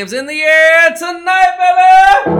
[0.00, 2.30] Games in the air tonight, baby!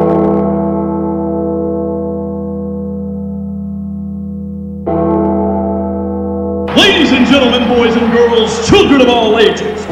[6.80, 9.60] Ladies and gentlemen, boys and girls, children of all ages.
[9.60, 9.86] It's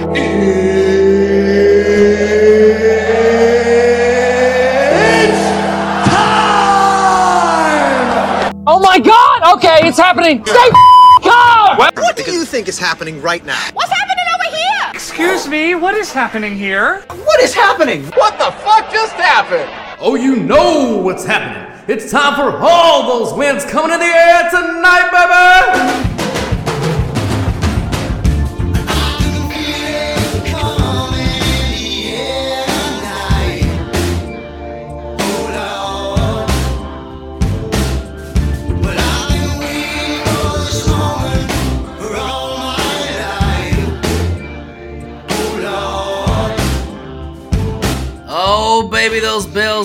[6.09, 6.25] time!
[8.67, 9.57] Oh my god!
[9.57, 10.43] Okay, it's happening!
[10.47, 10.71] Stay
[11.21, 11.77] calm!
[11.77, 13.61] What do you think is happening right now?
[13.75, 14.91] What's happening over here?
[14.95, 17.05] Excuse me, what is happening here?
[17.39, 18.05] What is happening?
[18.17, 19.71] What the fuck just happened?
[20.01, 21.73] Oh, you know what's happening.
[21.87, 26.08] It's time for all those wins coming in the air tonight, baby!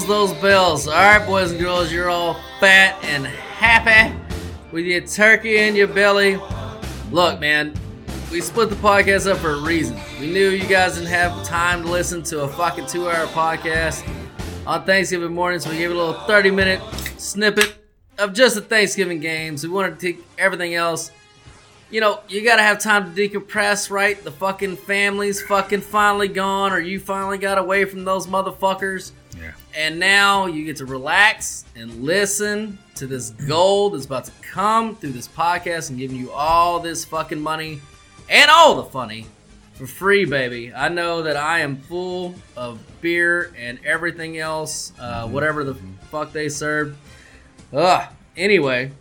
[0.01, 0.87] Those bells.
[0.87, 4.15] All right, boys and girls, you're all fat and happy
[4.71, 6.39] with your turkey in your belly.
[7.11, 7.75] Look, man,
[8.31, 9.99] we split the podcast up for a reason.
[10.19, 14.03] We knew you guys didn't have time to listen to a fucking two hour podcast
[14.65, 16.81] on Thanksgiving morning, so we gave a little 30 minute
[17.17, 17.75] snippet
[18.17, 19.63] of just the Thanksgiving games.
[19.63, 21.11] We wanted to take everything else
[21.93, 24.21] you know, you gotta have time to decompress, right?
[24.23, 29.11] The fucking family's fucking finally gone, or you finally got away from those motherfuckers.
[29.39, 29.51] Yeah.
[29.75, 34.95] And now you get to relax and listen to this gold that's about to come
[34.95, 37.81] through this podcast and giving you all this fucking money
[38.29, 39.25] and all the funny
[39.73, 40.71] for free, baby.
[40.73, 45.73] I know that I am full of beer and everything else, uh, whatever the
[46.11, 46.95] fuck they serve.
[47.73, 48.07] Ugh.
[48.37, 48.91] Anyway,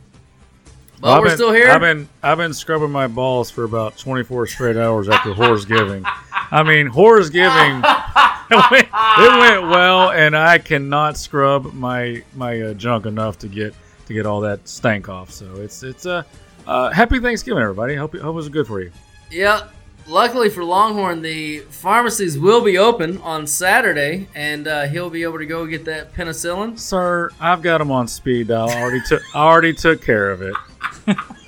[1.00, 1.68] but I've we're been- still here.
[1.70, 6.04] I've been I've been scrubbing my balls for about 24 straight hours after Horror's Giving.
[6.50, 7.82] I mean, Horror's Giving,
[8.70, 13.48] it went, it went well, and I cannot scrub my my uh, junk enough to
[13.48, 13.74] get
[14.06, 15.30] to get all that stank off.
[15.30, 16.22] So it's it's a uh,
[16.66, 17.94] uh, happy Thanksgiving, everybody.
[17.94, 18.92] Hope hope it was good for you.
[19.30, 19.68] Yeah.
[20.08, 25.38] Luckily for Longhorn, the pharmacies will be open on Saturday, and uh, he'll be able
[25.38, 26.76] to go get that penicillin.
[26.76, 28.68] Sir, I've got him on speed dial.
[28.68, 30.54] I already took I already took care of it.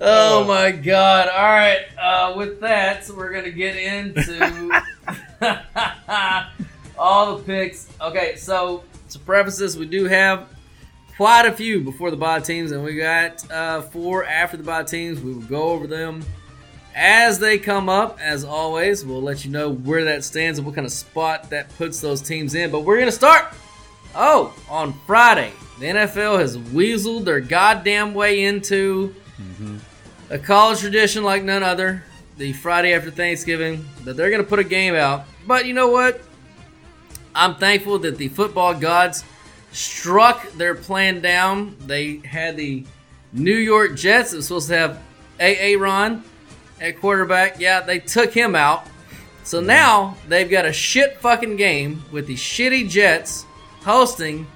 [0.00, 1.28] Oh my God!
[1.28, 1.84] All right.
[2.00, 4.82] Uh, with that, we're gonna get into
[6.98, 7.88] all the picks.
[8.00, 10.48] Okay, so to preface this, we do have
[11.16, 14.84] quite a few before the bye teams, and we got uh, four after the bye
[14.84, 15.20] teams.
[15.20, 16.24] We will go over them
[16.94, 18.18] as they come up.
[18.20, 21.76] As always, we'll let you know where that stands and what kind of spot that
[21.76, 22.70] puts those teams in.
[22.70, 23.46] But we're gonna start.
[24.14, 29.12] Oh, on Friday, the NFL has weaseled their goddamn way into
[30.30, 32.04] a college tradition like none other.
[32.36, 35.24] The Friday after Thanksgiving, that they're going to put a game out.
[35.46, 36.20] But you know what?
[37.34, 39.24] I'm thankful that the football gods
[39.72, 41.76] struck their plan down.
[41.80, 42.84] They had the
[43.32, 45.02] New York Jets that was supposed to have
[45.40, 45.76] A.A.
[45.76, 46.22] Ron
[46.80, 47.58] at quarterback.
[47.58, 48.86] Yeah, they took him out.
[49.42, 53.44] So now they've got a shit fucking game with the shitty Jets
[53.80, 54.46] hosting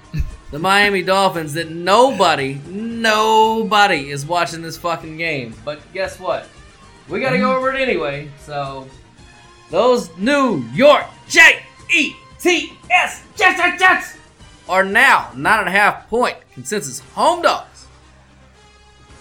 [0.52, 5.54] the Miami Dolphins that nobody, nobody is watching this fucking game.
[5.64, 6.46] But guess what?
[7.08, 8.30] We got to go over it anyway.
[8.40, 8.86] So
[9.70, 11.62] those New York J
[11.92, 14.16] E T S Jets, Jets, Jets
[14.68, 17.86] are now nine and a half point consensus home dogs.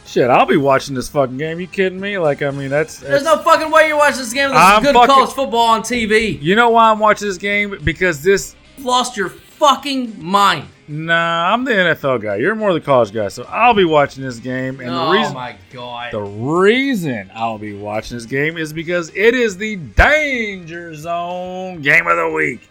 [0.06, 1.60] Shit, I'll be watching this fucking game.
[1.62, 2.18] You kidding me?
[2.18, 4.50] Like, I mean, that's, There's no fucking way you're watching this game.
[4.50, 6.42] This I'm is good fucking- college football on TV.
[6.42, 9.30] you know why I'm watching this game because this You've lost your
[9.62, 10.68] fucking mind?
[10.88, 12.38] Nah, I'm the NFL guy.
[12.38, 14.80] You're more the college guy, so I'll be watching this game.
[14.80, 16.12] And oh the reason my god.
[16.12, 22.08] the reason I'll be watching this game is because it is the Danger Zone game
[22.08, 22.68] of the week.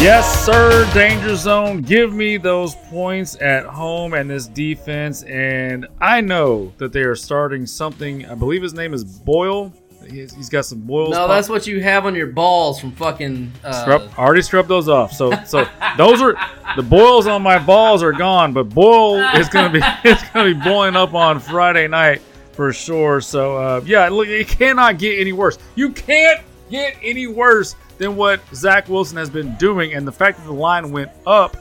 [0.00, 1.82] Yes, sir, Danger Zone.
[1.82, 5.24] Give me those points at home and this defense.
[5.24, 8.24] And I know that they are starting something.
[8.26, 9.72] I believe his name is Boyle.
[10.08, 11.10] He's, he's got some boils.
[11.10, 13.50] no, pop- that's what you have on your balls from fucking.
[13.64, 15.12] Uh, already scrubbed those off.
[15.12, 15.66] So, so
[15.96, 16.36] those are
[16.76, 18.52] the boils on my balls are gone.
[18.52, 22.22] But boil is gonna be it's gonna be boiling up on Friday night
[22.52, 23.20] for sure.
[23.20, 25.58] So, uh, yeah, look, it cannot get any worse.
[25.74, 26.40] You can't
[26.70, 30.52] get any worse than what Zach Wilson has been doing, and the fact that the
[30.52, 31.56] line went up,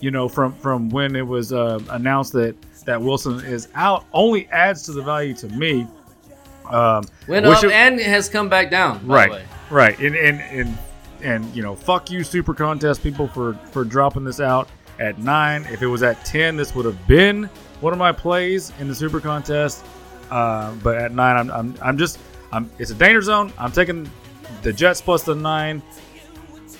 [0.00, 4.48] you know, from from when it was uh, announced that that Wilson is out, only
[4.48, 5.86] adds to the value to me.
[6.68, 9.06] Um, went up it- and has come back down.
[9.06, 9.30] Right
[9.70, 10.78] right and and and
[11.22, 14.68] and you know fuck you super contest people for for dropping this out
[15.00, 17.44] at nine if it was at 10 this would have been
[17.80, 19.82] one of my plays in the super contest
[20.30, 22.18] uh, but at nine I'm, I'm i'm just
[22.52, 24.10] i'm it's a danger zone i'm taking
[24.62, 25.82] the jets plus the nine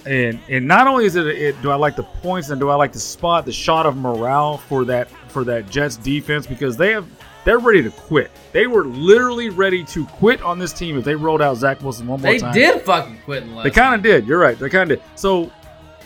[0.06, 2.74] and and not only is it, it do I like the points and do I
[2.74, 6.90] like the spot the shot of morale for that for that Jets defense because they
[6.90, 7.08] have
[7.44, 8.30] they're ready to quit.
[8.52, 12.06] They were literally ready to quit on this team if they rolled out Zach Wilson
[12.06, 12.54] one more They time.
[12.54, 13.54] They did fucking quit in.
[13.62, 14.26] They kind of did.
[14.26, 14.56] You're right.
[14.56, 15.08] They kind of did.
[15.16, 15.50] So,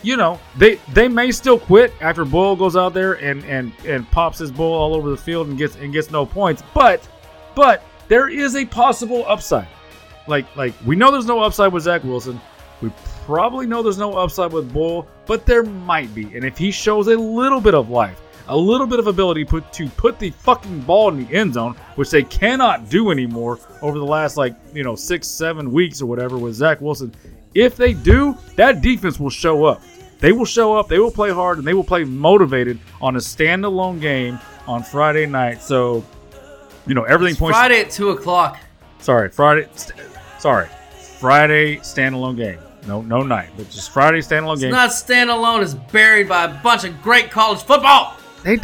[0.01, 4.09] you know, they they may still quit after Boyle goes out there and and and
[4.09, 6.63] pops his bull all over the field and gets and gets no points.
[6.73, 7.07] But
[7.55, 9.67] but there is a possible upside.
[10.27, 12.39] Like like we know there's no upside with Zach Wilson.
[12.81, 12.91] We
[13.25, 16.35] probably know there's no upside with Bull, but there might be.
[16.35, 19.71] And if he shows a little bit of life, a little bit of ability put
[19.73, 23.97] to put the fucking ball in the end zone, which they cannot do anymore over
[23.97, 27.13] the last like you know six seven weeks or whatever with Zach Wilson.
[27.53, 29.81] If they do, that defense will show up.
[30.19, 30.87] They will show up.
[30.87, 35.25] They will play hard and they will play motivated on a standalone game on Friday
[35.25, 35.61] night.
[35.61, 36.03] So,
[36.85, 37.57] you know everything It's points.
[37.57, 38.59] Friday at two o'clock.
[38.99, 39.67] Sorry, Friday.
[40.39, 40.67] Sorry,
[41.19, 42.59] Friday standalone game.
[42.85, 44.71] No, no night, but just Friday standalone It's game.
[44.71, 45.61] not standalone.
[45.61, 48.15] It's buried by a bunch of great college football.
[48.43, 48.55] They,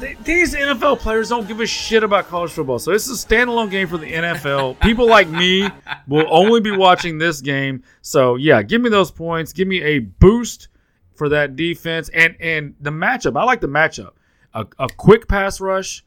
[0.00, 2.78] they, these NFL players don't give a shit about college football.
[2.78, 4.78] So this is a standalone game for the NFL.
[4.82, 5.66] People like me
[6.06, 7.82] will only be watching this game.
[8.02, 9.52] So yeah, give me those points.
[9.54, 10.68] Give me a boost
[11.14, 13.40] for that defense and and the matchup.
[13.40, 14.10] I like the matchup.
[14.52, 16.04] A, a quick pass rush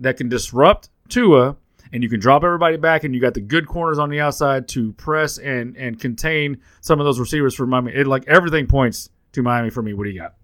[0.00, 1.56] that can disrupt Tua,
[1.92, 4.68] and you can drop everybody back, and you got the good corners on the outside
[4.68, 7.92] to press and and contain some of those receivers for Miami.
[7.92, 9.92] It like everything points to Miami for me.
[9.92, 10.34] What do you got?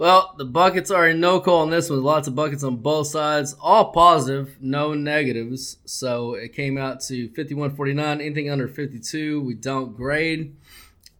[0.00, 2.02] Well, the buckets are in no call on this one.
[2.02, 3.54] Lots of buckets on both sides.
[3.60, 5.76] All positive, no negatives.
[5.84, 7.98] So it came out to 51.49.
[8.00, 10.56] Anything under 52, we don't grade.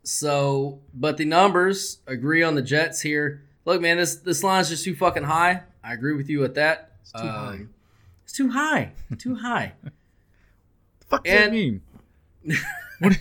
[0.02, 3.42] So, but the numbers agree on the Jets here.
[3.66, 5.64] Look, man, this this line's just too fucking high.
[5.84, 6.92] I agree with you with that.
[7.02, 7.60] It's too um, high.
[8.30, 8.92] It's too high.
[9.18, 9.72] too high.
[11.08, 11.80] fuck does that And- mean?
[13.00, 13.16] what,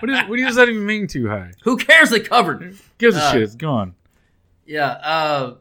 [0.00, 1.52] what, is, what does that even mean too high?
[1.62, 2.10] Who cares?
[2.10, 2.76] They covered.
[2.98, 3.42] Gives a Uh, shit.
[3.42, 3.94] It's gone.
[4.66, 4.88] Yeah.
[4.88, 5.54] Uh,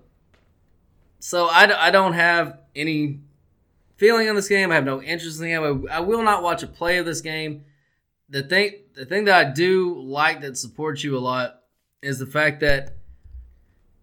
[1.19, 3.19] so I, d- I don't have any
[3.97, 4.71] feeling on this game.
[4.71, 5.87] I have no interest in the game.
[5.91, 7.65] I, I will not watch a play of this game.
[8.29, 11.59] The thing the thing that I do like that supports you a lot
[12.01, 12.95] is the fact that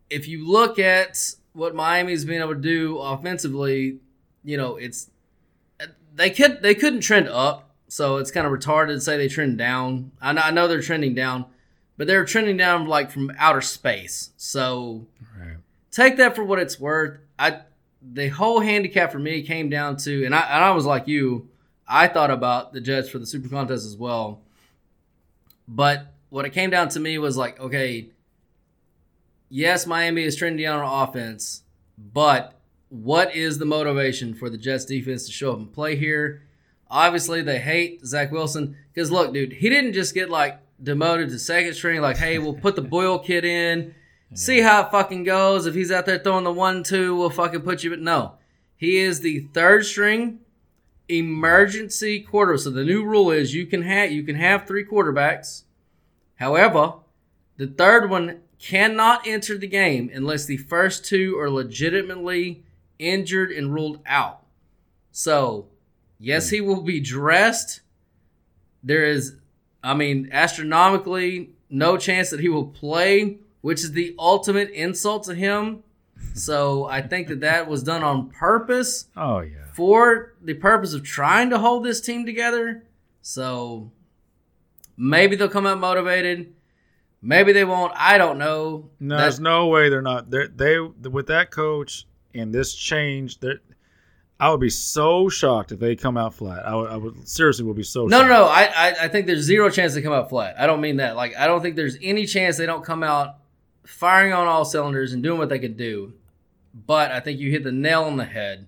[0.08, 1.18] if you look at
[1.54, 3.98] what Miami's been able to do offensively,
[4.44, 5.10] you know it's
[6.14, 9.58] they could they couldn't trend up, so it's kind of retarded to say they trend
[9.58, 10.12] down.
[10.20, 11.46] I know, I know they're trending down,
[11.96, 14.30] but they're trending down like from outer space.
[14.36, 15.06] So
[15.38, 15.56] Right.
[15.90, 17.18] take that for what it's worth.
[17.38, 17.60] I
[18.02, 21.48] the whole handicap for me came down to, and I and I was like you,
[21.86, 24.40] I thought about the Jets for the Super Contest as well.
[25.68, 28.08] But what it came down to me was like, okay,
[29.48, 31.62] yes, Miami is trending down on offense,
[31.96, 32.59] but
[32.90, 36.42] what is the motivation for the Jets defense to show up and play here?
[36.90, 41.38] Obviously, they hate Zach Wilson because look, dude, he didn't just get like demoted to
[41.38, 42.00] second string.
[42.00, 43.94] Like, hey, we'll put the Boyle kid in,
[44.34, 45.66] see how it fucking goes.
[45.66, 47.90] If he's out there throwing the one two, we'll fucking put you.
[47.90, 48.34] But no,
[48.76, 50.40] he is the third string
[51.08, 52.56] emergency quarter.
[52.58, 55.62] So the new rule is you can have you can have three quarterbacks.
[56.36, 56.94] However,
[57.56, 62.64] the third one cannot enter the game unless the first two are legitimately
[63.00, 64.42] injured and ruled out.
[65.10, 65.66] So,
[66.18, 66.54] yes, hmm.
[66.56, 67.80] he will be dressed.
[68.82, 69.36] There is,
[69.82, 75.34] I mean, astronomically, no chance that he will play which is the ultimate insult to
[75.34, 75.82] him.
[76.34, 79.72] So I think that that was done on purpose Oh yeah.
[79.72, 82.84] for the purpose of trying to hold this team together.
[83.22, 83.90] So
[84.96, 86.54] maybe they'll come out motivated.
[87.22, 87.92] Maybe they won't.
[87.96, 88.88] I don't know.
[88.98, 90.30] No, there's no way they're not.
[90.30, 93.38] They're, they with that coach and this change.
[93.40, 93.60] That
[94.38, 96.66] I would be so shocked if they come out flat.
[96.66, 98.02] I would, I would seriously will be so.
[98.08, 98.10] Shocked.
[98.10, 98.44] No, no, no.
[98.46, 100.56] I, I, I think there's zero chance they come out flat.
[100.58, 101.16] I don't mean that.
[101.16, 103.36] Like, I don't think there's any chance they don't come out
[103.84, 106.14] firing on all cylinders and doing what they could do.
[106.86, 108.66] But I think you hit the nail on the head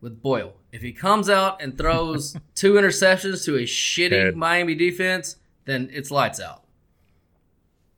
[0.00, 0.54] with Boyle.
[0.72, 4.34] If he comes out and throws two interceptions to a shitty.
[4.34, 6.64] Miami defense, then it's lights out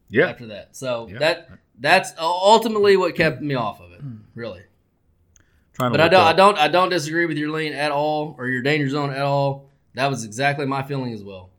[0.09, 0.77] Yeah, after that.
[0.77, 1.19] So Yeah.
[1.19, 4.01] that that's ultimately what kept me off of it,
[4.35, 4.61] really.
[5.81, 8.63] But I don't, I don't, I don't disagree with your lean at all or your
[8.63, 9.71] danger zone at all.
[9.95, 11.51] That was exactly my feeling as well.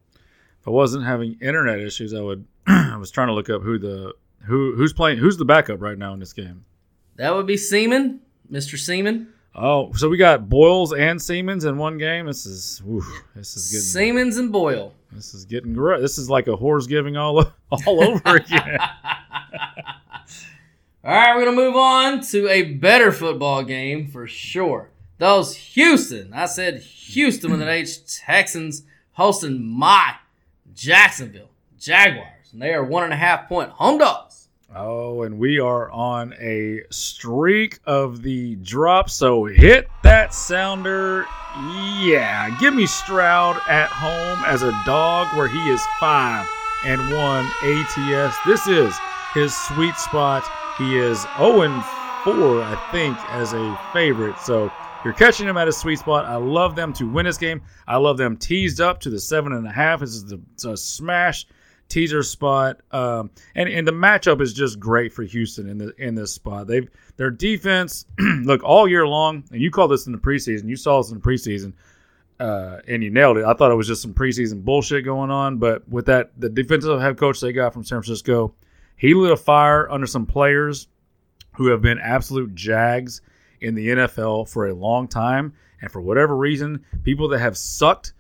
[0.62, 2.46] If I wasn't having internet issues, I would.
[2.68, 4.14] I was trying to look up who the
[4.46, 6.66] who who's playing who's the backup right now in this game.
[7.16, 8.78] That would be Seaman, Mr.
[8.78, 9.34] Seaman.
[9.54, 12.26] Oh, so we got Boyles and Siemens in one game.
[12.26, 14.94] This is oof, this is getting Siemens and Boyle.
[15.12, 16.00] this is getting great.
[16.02, 17.40] This is like a horse giving all
[17.86, 18.80] all over again.
[21.04, 24.92] All right, we're going to move on to a better football game for sure.
[25.18, 30.14] Those Houston, I said Houston with an H, Texans hosting my
[30.76, 32.54] Jacksonville Jaguars.
[32.54, 34.48] And they are one and a half point home dogs.
[34.76, 39.10] Oh, and we are on a streak of the drop.
[39.10, 41.26] So hit that sounder.
[42.00, 46.48] Yeah, give me Stroud at home as a dog where he is five
[46.86, 48.38] and one ATS.
[48.46, 48.96] This is
[49.34, 50.44] his sweet spot.
[50.82, 51.86] He is 0 and
[52.24, 54.40] 4, I think, as a favorite.
[54.40, 54.72] So
[55.06, 56.26] you're catching him at a sweet spot.
[56.26, 57.62] I love them to win this game.
[57.88, 60.00] I love them teased up to the seven and a half.
[60.00, 61.46] This is it's a smash
[61.88, 62.82] teaser spot.
[62.90, 66.66] Um, and and the matchup is just great for Houston in the in this spot.
[66.66, 70.68] They've their defense look all year long, and you called this in the preseason.
[70.68, 71.74] You saw this in the preseason,
[72.40, 73.46] uh, and you nailed it.
[73.46, 77.00] I thought it was just some preseason bullshit going on, but with that, the defensive
[77.00, 78.56] head coach they got from San Francisco,
[79.02, 80.88] he lit a fire under some players
[81.56, 83.22] who have been absolute jags
[83.60, 88.14] in the NFL for a long time, and for whatever reason, people that have sucked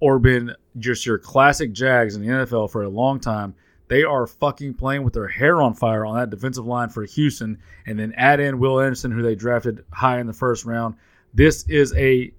[0.00, 3.54] or been just your classic Jags in the NFL for a long time,
[3.86, 7.56] they are fucking playing with their hair on fire on that defensive line for Houston,
[7.86, 10.96] and then add in Will Anderson, who they drafted high in the first round.
[11.34, 12.32] This is a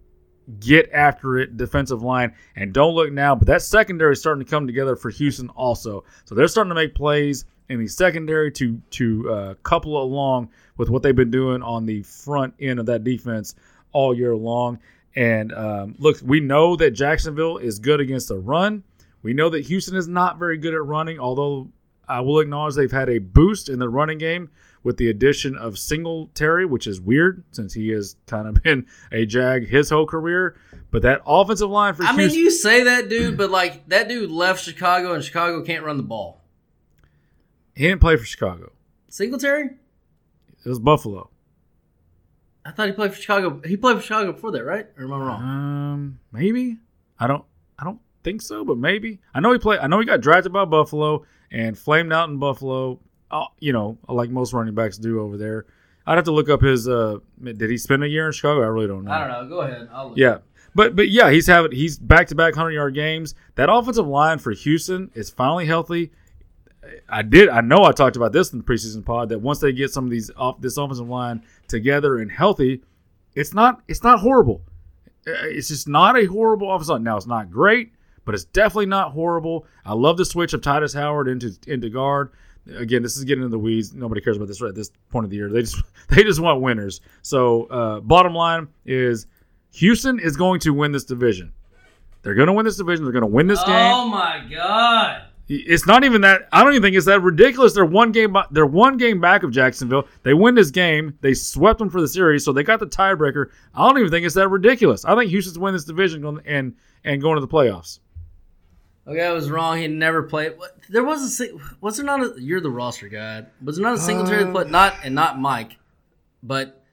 [0.59, 4.49] get after it defensive line, and don't look now, but that secondary is starting to
[4.49, 6.03] come together for Houston also.
[6.25, 10.89] So they're starting to make plays in the secondary to to uh, couple along with
[10.89, 13.55] what they've been doing on the front end of that defense
[13.91, 14.79] all year long.
[15.15, 18.83] And um, look, we know that Jacksonville is good against the run.
[19.23, 21.69] We know that Houston is not very good at running, although
[22.07, 24.49] I will acknowledge they've had a boost in the running game
[24.87, 29.25] with the addition of Singletary, which is weird since he has kind of been a
[29.25, 30.55] Jag his whole career.
[30.91, 34.31] But that offensive line for I mean, you say that, dude, but like that dude
[34.31, 36.41] left Chicago and Chicago can't run the ball.
[37.75, 38.71] he didn't play for Chicago.
[39.09, 39.71] Singletary?
[40.65, 41.31] It was Buffalo.
[42.65, 43.61] I thought he played for Chicago.
[43.65, 44.87] He played for Chicago before that, right?
[44.97, 45.41] Or am I wrong?
[45.43, 46.77] Um, maybe
[47.19, 47.43] I don't.
[47.77, 49.19] I don't think so, but maybe.
[49.33, 49.79] I know he played.
[49.81, 53.01] I know he got drafted by Buffalo and flamed out in Buffalo.
[53.29, 55.65] Uh, you know, like most running backs do over there.
[56.05, 56.87] I'd have to look up his.
[56.87, 58.61] Uh, did he spend a year in Chicago?
[58.63, 59.11] I really don't know.
[59.11, 59.49] I don't know.
[59.49, 59.89] Go ahead.
[60.15, 60.37] Yeah,
[60.73, 63.35] but but yeah, he's having he's back to back hundred yard games.
[63.55, 66.11] That offensive line for Houston is finally healthy.
[67.09, 67.49] I did.
[67.49, 70.05] I know I talked about this in the preseason pod that once they get some
[70.05, 72.81] of these off this offensive line together and healthy,
[73.35, 74.61] it's not it's not horrible.
[75.27, 77.03] Uh, It's just not a horrible offensive line.
[77.03, 77.91] Now it's not great,
[78.23, 79.65] but it's definitely not horrible.
[79.85, 82.31] I love the switch of Tytus Howard into into guard.
[82.75, 83.93] Again, this is getting in the weeds.
[83.93, 85.49] Nobody cares about this right at this point of the year.
[85.49, 85.77] They just
[86.09, 87.01] they just want winners.
[87.21, 89.27] So uh, bottom line is
[89.73, 91.53] Houston is going to win this division.
[92.23, 93.05] They're going to win this division.
[93.05, 93.91] They're going to win this game.
[93.93, 95.23] Oh my god.
[95.49, 96.49] It's not even that.
[96.51, 97.73] I don't even think it's that ridiculous.
[97.73, 98.35] They're one game.
[98.51, 100.05] They're one game back of Jacksonville.
[100.23, 101.17] They win this game.
[101.21, 103.45] They swept them for the series, so they got the tiebreaker.
[103.73, 105.05] I don't even think it's that ridiculous.
[105.05, 107.99] I think Houston's win this division and and going to the playoffs.
[109.07, 109.77] Okay, I was wrong.
[109.77, 110.57] He never played.
[110.57, 111.47] What, there was a.
[111.79, 112.33] Was there not a?
[112.41, 113.45] You're the roster guy.
[113.63, 114.69] Was there not a Singletary that played?
[114.69, 115.77] Not and not Mike,
[116.43, 116.83] but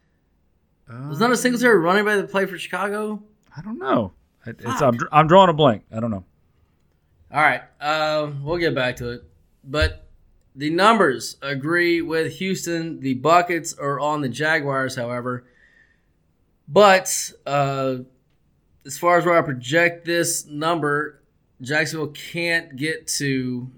[0.88, 3.22] was not a Singletary running back that played for Chicago?
[3.56, 4.12] I don't know.
[4.46, 5.84] It- It's, I'm, I'm drawing a blank.
[5.90, 6.24] I don't know.
[7.32, 9.24] All right, uh, we'll get back to it.
[9.64, 10.06] But
[10.54, 13.00] the numbers agree with Houston.
[13.00, 15.44] The buckets are on the Jaguars, however.
[16.68, 17.96] But uh,
[18.86, 21.20] as far as where I project this number,
[21.64, 23.70] Jacksonville can't get to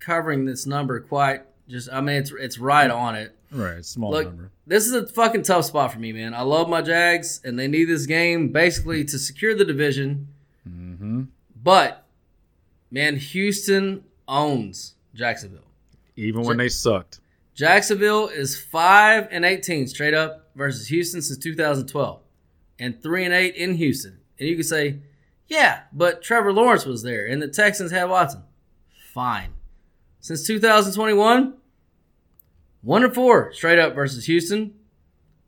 [0.00, 3.36] covering this number quite Just I mean, it's it's right on it.
[3.50, 4.50] Right, small Look, number.
[4.66, 6.34] this is a fucking tough spot for me, man.
[6.34, 10.28] I love my Jags, and they need this game basically to secure the division.
[10.64, 11.24] hmm
[11.62, 12.04] But
[12.90, 15.60] man, Houston owns Jacksonville.
[16.16, 17.20] Even when they sucked.
[17.54, 22.20] Jacksonville is five and eighteen straight up versus Houston since 2012,
[22.80, 24.18] and three and eight in Houston.
[24.38, 24.96] And you can say,
[25.54, 28.42] yeah, but Trevor Lawrence was there, and the Texans had Watson.
[29.12, 29.50] Fine.
[30.20, 31.54] Since 2021,
[32.82, 34.74] one and four straight up versus Houston,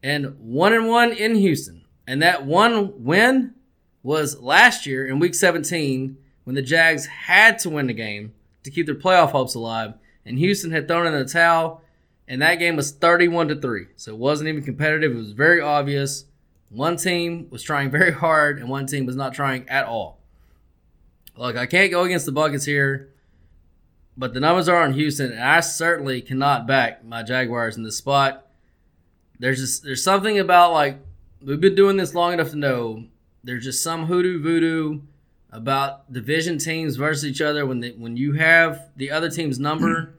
[0.02, 1.84] and one and one in Houston.
[2.06, 3.54] And that one win
[4.02, 8.32] was last year in Week 17 when the Jags had to win the game
[8.62, 9.94] to keep their playoff hopes alive,
[10.24, 11.82] and Houston had thrown in the towel
[12.28, 13.86] and that game was 31 to 3.
[13.96, 15.12] So it wasn't even competitive.
[15.12, 16.25] It was very obvious.
[16.68, 20.20] One team was trying very hard and one team was not trying at all.
[21.36, 23.10] Look, I can't go against the Buckets here,
[24.16, 27.98] but the numbers are on Houston and I certainly cannot back my Jaguars in this
[27.98, 28.46] spot.
[29.38, 30.98] There's just there's something about like
[31.42, 33.04] we've been doing this long enough to know
[33.44, 35.00] there's just some hoodoo voodoo
[35.50, 40.14] about division teams versus each other when they, when you have the other team's number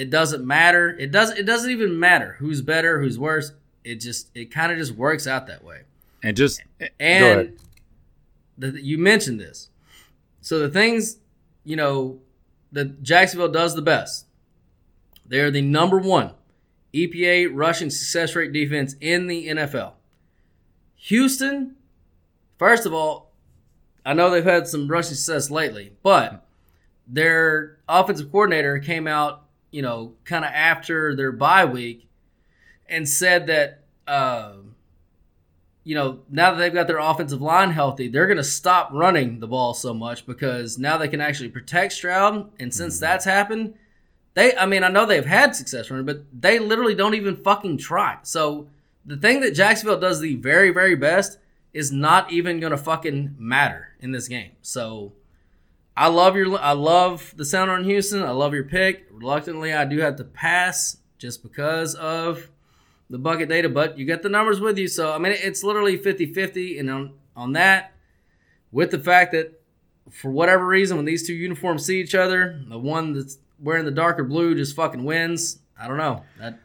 [0.00, 0.96] it doesn't matter.
[0.98, 1.36] It doesn't.
[1.36, 3.52] It doesn't even matter who's better, who's worse.
[3.84, 4.30] It just.
[4.34, 5.82] It kind of just works out that way.
[6.22, 7.58] And just eh, go And
[8.58, 9.70] the, you mentioned this.
[10.40, 11.18] So the things,
[11.64, 12.20] you know,
[12.72, 14.26] that Jacksonville does the best.
[15.26, 16.32] They are the number one
[16.92, 19.92] EPA rushing success rate defense in the NFL.
[20.96, 21.76] Houston,
[22.58, 23.32] first of all,
[24.04, 26.46] I know they've had some rushing success lately, but
[27.06, 32.09] their offensive coordinator came out, you know, kind of after their bye week
[32.90, 34.52] and said that, uh,
[35.84, 39.40] you know, now that they've got their offensive line healthy, they're going to stop running
[39.40, 42.50] the ball so much because now they can actually protect Stroud.
[42.58, 43.74] And since that's happened,
[44.34, 47.78] they, I mean, I know they've had success running, but they literally don't even fucking
[47.78, 48.18] try.
[48.22, 48.68] So
[49.04, 51.38] the thing that Jacksonville does the very, very best
[51.72, 54.52] is not even going to fucking matter in this game.
[54.60, 55.12] So
[55.96, 58.22] I love your, I love the sound on Houston.
[58.22, 59.06] I love your pick.
[59.10, 62.50] Reluctantly, I do have to pass just because of
[63.10, 64.88] the bucket data, but you get the numbers with you.
[64.88, 66.78] So, I mean, it's literally 50 50.
[66.78, 67.92] And on, on that,
[68.72, 69.60] with the fact that
[70.10, 73.90] for whatever reason, when these two uniforms see each other, the one that's wearing the
[73.90, 75.58] darker blue just fucking wins.
[75.78, 76.24] I don't know.
[76.38, 76.58] That,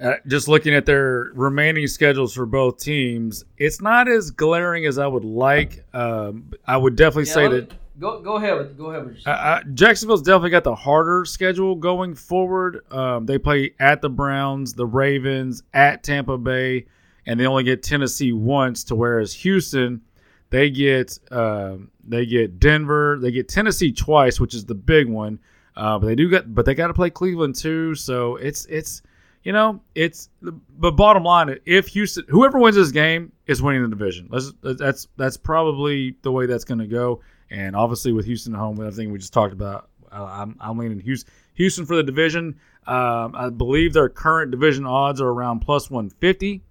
[0.00, 4.98] Uh, just looking at their remaining schedules for both teams, it's not as glaring as
[4.98, 5.84] I would like.
[5.94, 9.34] Um, I would definitely Yeah, say that Go, go ahead with go ahead with your
[9.34, 12.80] uh, uh, Jacksonville's definitely got the harder schedule going forward.
[12.90, 16.86] Um, they play at the Browns, the Ravens, at Tampa Bay,
[17.26, 18.84] and they only get Tennessee once.
[18.84, 20.00] To whereas Houston,
[20.48, 25.38] they get um, they get Denver, they get Tennessee twice, which is the big one.
[25.76, 27.94] Uh, but they do get, but they got to play Cleveland too.
[27.94, 29.02] So it's it's
[29.44, 33.88] you know it's but bottom line, if Houston, whoever wins this game is winning the
[33.88, 34.28] division.
[34.30, 37.20] Let's, that's that's probably the way that's going to go.
[37.52, 40.78] And obviously, with Houston at home, with everything we just talked about, uh, I'm, I'm
[40.78, 42.58] leaning Houston, Houston for the division.
[42.86, 46.62] Um, I believe their current division odds are around plus 150,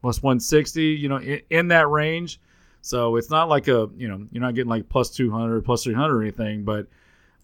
[0.00, 2.40] plus 160, you know, in, in that range.
[2.82, 6.16] So it's not like a, you know, you're not getting like plus 200, plus 300
[6.16, 6.86] or anything, but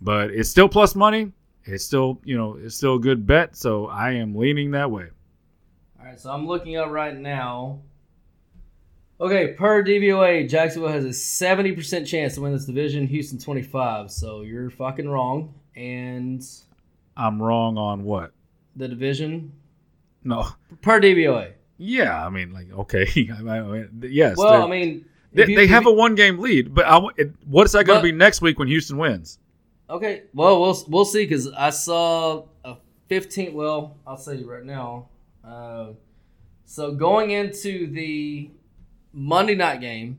[0.00, 1.33] but it's still plus money.
[1.64, 3.57] It's still, you know, it's still a good bet.
[3.57, 5.09] So I am leaning that way.
[5.98, 7.80] All right, so I'm looking up right now.
[9.24, 13.06] Okay, per DVOA, Jacksonville has a 70% chance to win this division.
[13.06, 14.10] Houston 25.
[14.10, 15.54] So you're fucking wrong.
[15.74, 16.44] And
[17.16, 18.32] I'm wrong on what?
[18.76, 19.52] the division
[20.24, 20.46] No.
[20.82, 21.52] per DVOA.
[21.78, 23.06] Yeah, I mean, like, okay.
[23.38, 24.37] I mean, yes.
[24.37, 26.98] Well, I mean, They, you- they have you- a one game lead, but I,
[27.46, 29.38] what's that going to be next week when Houston wins?
[29.88, 32.76] Okay, well, we'll we'll see because I saw a
[33.08, 33.54] 15.
[33.54, 35.08] Well, I'll tell you right now.
[35.44, 35.88] Uh,
[36.64, 38.50] so going into the
[39.14, 40.18] Monday night game,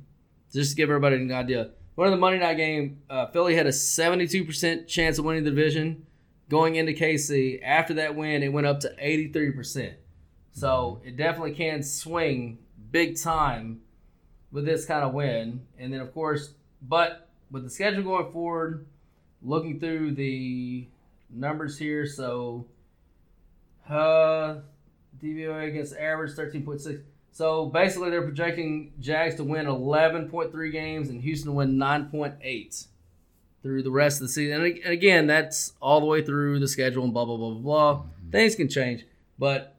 [0.51, 3.67] just to give everybody an idea, one of the Monday night game, uh, Philly had
[3.67, 6.05] a 72% chance of winning the division
[6.49, 7.62] going into KC.
[7.63, 9.93] After that win, it went up to 83%.
[10.53, 12.60] So it definitely can swing
[12.91, 13.81] big time
[14.51, 15.62] with this kind of win.
[15.77, 18.86] And then, of course, but with the schedule going forward,
[19.41, 20.88] looking through the
[21.29, 22.65] numbers here, so
[23.89, 24.55] uh,
[25.21, 27.01] DVOA against average 13.6.
[27.35, 32.87] So basically, they're projecting Jags to win 11.3 games and Houston to win 9.8
[33.61, 34.61] through the rest of the season.
[34.63, 38.03] And again, that's all the way through the schedule and blah blah blah blah blah.
[38.31, 39.05] Things can change,
[39.37, 39.75] but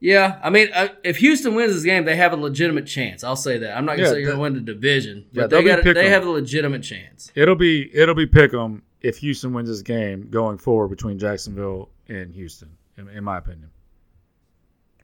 [0.00, 3.22] yeah, I mean, uh, if Houston wins this game, they have a legitimate chance.
[3.22, 3.76] I'll say that.
[3.76, 5.94] I'm not gonna Yeah, say you're gonna win the division, Yeah, but they'll they got
[5.94, 7.30] they have a legitimate chance.
[7.36, 11.90] It'll be it'll be pick 'em if Houston wins this game going forward between Jacksonville
[12.08, 13.70] and Houston, in, in my opinion.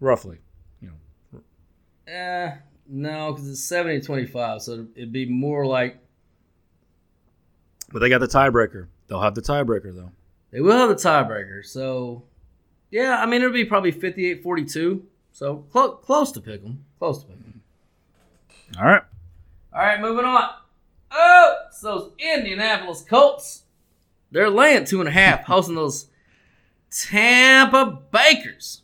[0.00, 0.38] Roughly.
[2.11, 2.53] Eh,
[2.88, 5.99] no, because it's 70 25, so it'd be more like
[7.92, 8.88] But they got the tiebreaker.
[9.07, 10.11] They'll have the tiebreaker though.
[10.51, 11.64] they will have the tiebreaker.
[11.64, 12.25] So,
[12.90, 15.07] yeah, I mean, it'll be probably 58 42.
[15.33, 16.85] So clo- close to pick 'em.
[16.99, 17.62] Close to pick 'em.
[18.79, 19.03] All right.
[19.73, 20.51] All right, moving on.
[21.12, 23.62] Oh, it's those Indianapolis Colts.
[24.33, 26.07] They're laying two and a half, hosting those
[26.90, 28.83] Tampa Bakers.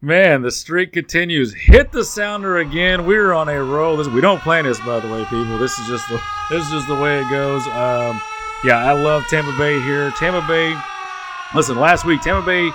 [0.00, 1.52] Man, the streak continues.
[1.52, 3.04] Hit the sounder again.
[3.04, 3.96] We're on a roll.
[3.96, 5.58] This, we don't plan this, by the way, people.
[5.58, 7.66] This is just the this is just the way it goes.
[7.66, 8.20] Um,
[8.62, 10.12] yeah, I love Tampa Bay here.
[10.12, 10.72] Tampa Bay.
[11.52, 12.70] Listen, last week Tampa Bay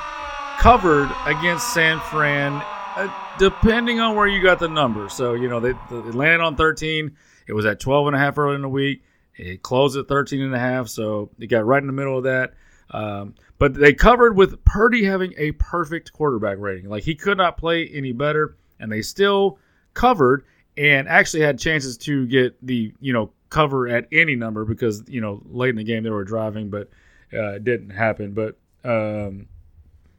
[0.58, 2.62] covered against San Fran,
[2.98, 3.08] uh,
[3.40, 5.08] depending on where you got the number.
[5.08, 7.16] So you know they, they landed on 13.
[7.48, 9.02] It was at 12 and a half early in the week.
[9.36, 12.26] It closed at 13 and a half, so it got right in the middle of
[12.26, 12.54] that.
[12.90, 16.90] Um, but they covered with Purdy having a perfect quarterback rating.
[16.90, 19.58] Like he could not play any better, and they still
[19.94, 20.44] covered
[20.76, 25.22] and actually had chances to get the you know cover at any number because you
[25.22, 26.90] know late in the game they were driving, but
[27.34, 28.34] uh, it didn't happen.
[28.34, 29.48] But um,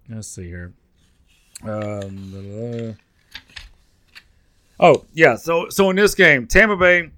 [0.08, 0.72] let's see here.
[1.64, 2.96] Um,
[4.80, 7.10] oh yeah, so so in this game, Tampa Bay,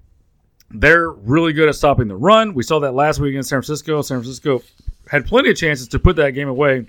[0.72, 2.52] they're really good at stopping the run.
[2.52, 4.02] We saw that last week against San Francisco.
[4.02, 4.60] San Francisco
[5.08, 6.86] had plenty of chances to put that game away,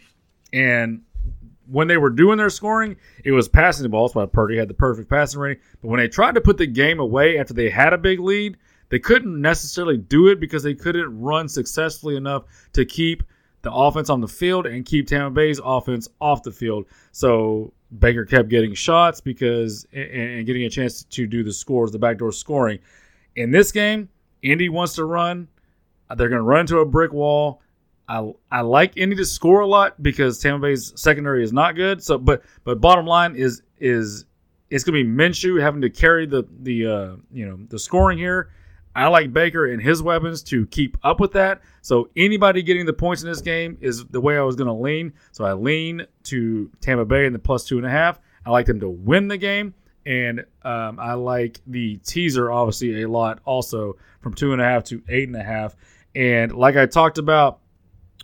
[0.54, 1.02] and
[1.70, 4.08] when they were doing their scoring, it was passing the ball.
[4.08, 5.62] That's why Purdy had the perfect passing rating.
[5.82, 8.58] But when they tried to put the game away after they had a big lead,
[8.90, 13.24] they couldn't necessarily do it because they couldn't run successfully enough to keep
[13.64, 16.86] the offense on the field and keep Tampa Bay's offense off the field.
[17.12, 22.00] So Baker kept getting shots because and, getting a chance to do the scores, the
[22.00, 22.80] backdoor scoring.
[23.36, 24.08] In this game,
[24.42, 25.50] Indy wants to run.
[26.16, 27.62] They're going to run into a brick wall.
[28.08, 32.02] I, I like Indy to score a lot because Tampa Bay's secondary is not good.
[32.02, 34.26] So, but but bottom line is is
[34.70, 38.18] it's going to be Minshew having to carry the the uh, you know the scoring
[38.18, 38.50] here.
[38.96, 41.62] I like Baker and his weapons to keep up with that.
[41.84, 44.74] So anybody getting the points in this game is the way I was going to
[44.74, 45.14] lean.
[45.34, 48.20] So I lean to Tampa Bay in the plus two and a half.
[48.44, 53.10] I like them to win the game, and um, I like the teaser obviously a
[53.10, 55.76] lot also from two and a half to eight and a half.
[56.16, 57.60] And like I talked about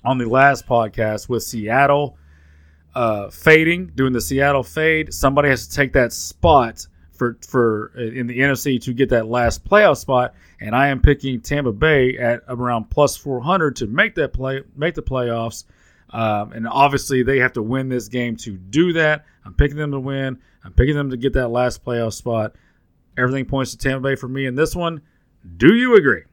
[0.03, 2.17] on the last podcast with Seattle
[2.95, 8.01] uh, fading, doing the Seattle fade, somebody has to take that spot for for uh,
[8.01, 12.17] in the NFC to get that last playoff spot, and I am picking Tampa Bay
[12.17, 15.65] at around plus 400 to make that play, make the playoffs.
[16.09, 19.25] Um, and obviously, they have to win this game to do that.
[19.45, 20.39] I'm picking them to win.
[20.63, 22.53] I'm picking them to get that last playoff spot.
[23.17, 25.01] Everything points to Tampa Bay for me in this one.
[25.57, 26.23] Do you agree?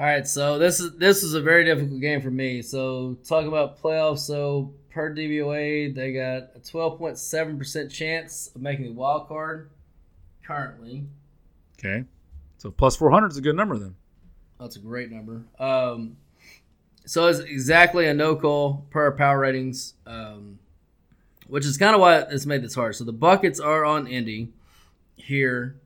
[0.00, 2.62] All right, so this is this is a very difficult game for me.
[2.62, 4.20] So talk about playoffs.
[4.20, 9.68] So per DVOA, they got a 12.7 percent chance of making the wild card
[10.42, 11.04] currently.
[11.78, 12.06] Okay.
[12.56, 13.94] So plus 400 is a good number then.
[14.58, 15.44] That's a great number.
[15.58, 16.16] Um,
[17.04, 20.60] so it's exactly a no call per power ratings, um,
[21.46, 22.96] which is kind of why it's made this hard.
[22.96, 24.48] So the buckets are on Indy
[25.16, 25.76] here,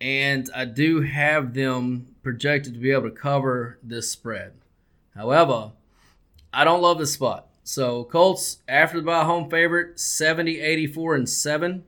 [0.00, 4.54] and I do have them projected to be able to cover this spread.
[5.14, 5.72] However,
[6.52, 7.48] I don't love this spot.
[7.62, 11.84] So Colts after the bye home favorite 70 84 and 7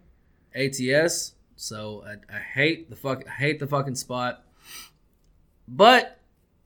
[0.55, 1.33] ATS.
[1.57, 4.45] So I, I hate the fuck I hate the fucking spot.
[5.67, 6.19] But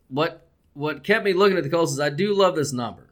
[0.09, 3.11] what what kept me looking at the Colts is I do love this number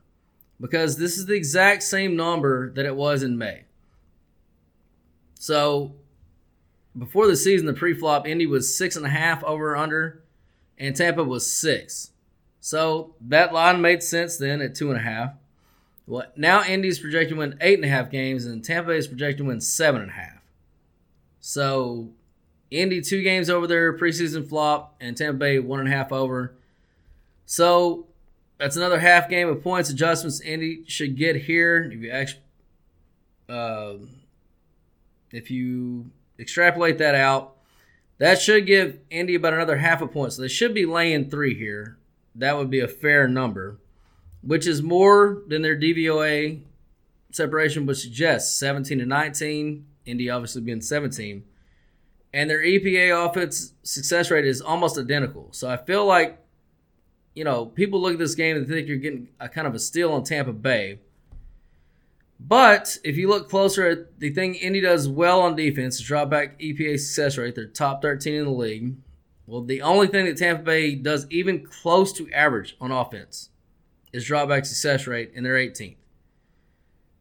[0.60, 3.64] because this is the exact same number that it was in May.
[5.34, 5.94] So
[6.96, 10.22] before the season, the pre-flop, Indy was six and a half over under,
[10.78, 12.12] and Tampa was six.
[12.60, 15.32] So that line made sense then at two and a half.
[16.06, 19.38] Well, now Indy's projected to win eight and a half games, and Tampa is projected
[19.38, 20.40] to win seven and a half.
[21.40, 22.10] So
[22.70, 26.54] Indy two games over their preseason flop, and Tampa Bay one and a half over.
[27.44, 28.06] So
[28.58, 31.90] that's another half game of points adjustments Indy should get here.
[31.92, 32.42] If you actually,
[33.48, 33.94] uh,
[35.30, 37.54] if you extrapolate that out,
[38.18, 40.32] that should give Indy about another half a point.
[40.32, 41.98] So they should be laying three here.
[42.34, 43.78] That would be a fair number,
[44.42, 46.62] which is more than their DVOA
[47.30, 49.86] separation would suggest 17 to 19.
[50.06, 51.44] Indy obviously being 17.
[52.32, 55.48] And their EPA offense success rate is almost identical.
[55.52, 56.38] So I feel like,
[57.34, 59.78] you know, people look at this game and think you're getting a kind of a
[59.78, 61.00] steal on Tampa Bay.
[62.40, 66.30] But if you look closer at the thing Indy does well on defense, is drop
[66.30, 68.96] back EPA success rate, they're top 13 in the league.
[69.46, 73.48] Well, the only thing that Tampa Bay does even close to average on offense
[74.12, 75.96] is dropback success rate, and they're 18th.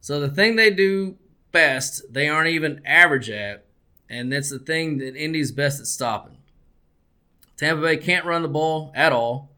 [0.00, 1.16] So the thing they do
[1.52, 3.64] best, they aren't even average at,
[4.08, 6.36] and that's the thing that Indy's best at stopping.
[7.56, 9.50] Tampa Bay can't run the ball at all,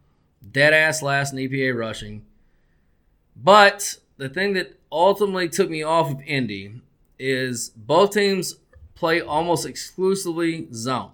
[0.51, 2.25] dead ass last in EPA rushing.
[3.37, 6.83] But the thing that ultimately took me off of Indy
[7.19, 8.57] is both teams
[8.95, 11.13] play almost exclusively zone.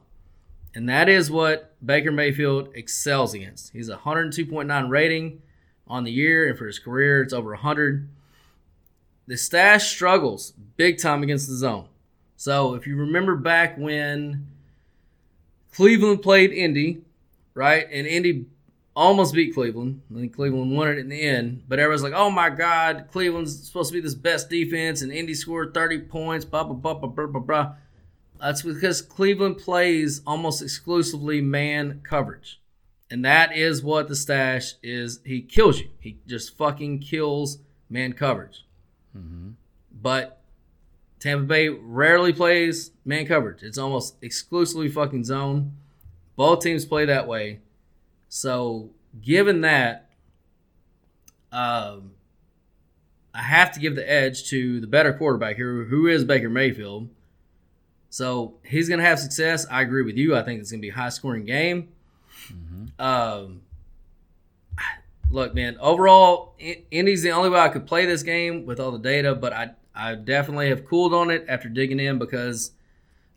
[0.74, 3.72] And that is what Baker Mayfield excels against.
[3.72, 5.40] He's a 102.9 rating
[5.86, 8.08] on the year, and for his career, it's over 100.
[9.28, 11.86] The stash struggles big time against the zone.
[12.36, 14.48] So if you remember back when
[15.72, 17.02] Cleveland played Indy,
[17.54, 18.46] right, and Indy
[18.96, 20.00] almost beat Cleveland.
[20.10, 21.62] I think Cleveland won it in the end.
[21.68, 25.34] But everyone's like, oh my God, Cleveland's supposed to be this best defense, and Indy
[25.34, 27.72] scored 30 points, blah, blah, blah, blah, blah, blah, blah.
[28.40, 32.60] That's because Cleveland plays almost exclusively man coverage.
[33.10, 35.20] And that is what the stash is.
[35.24, 35.90] He kills you.
[36.00, 38.64] He just fucking kills man coverage.
[39.16, 39.50] Mm-hmm.
[40.02, 40.40] But
[41.20, 43.62] Tampa Bay rarely plays man coverage.
[43.62, 45.76] It's almost exclusively fucking zone.
[46.34, 47.60] Both teams play that way.
[48.36, 48.90] So,
[49.22, 50.10] given that,
[51.50, 52.10] um,
[53.32, 57.08] I have to give the edge to the better quarterback here, who is Baker Mayfield.
[58.10, 59.66] So he's going to have success.
[59.70, 60.36] I agree with you.
[60.36, 61.88] I think it's going to be a high scoring game.
[62.98, 63.62] Um,
[65.30, 66.56] look, man, overall,
[66.90, 69.70] Indy's the only way I could play this game with all the data, but I,
[69.94, 72.72] I definitely have cooled on it after digging in because,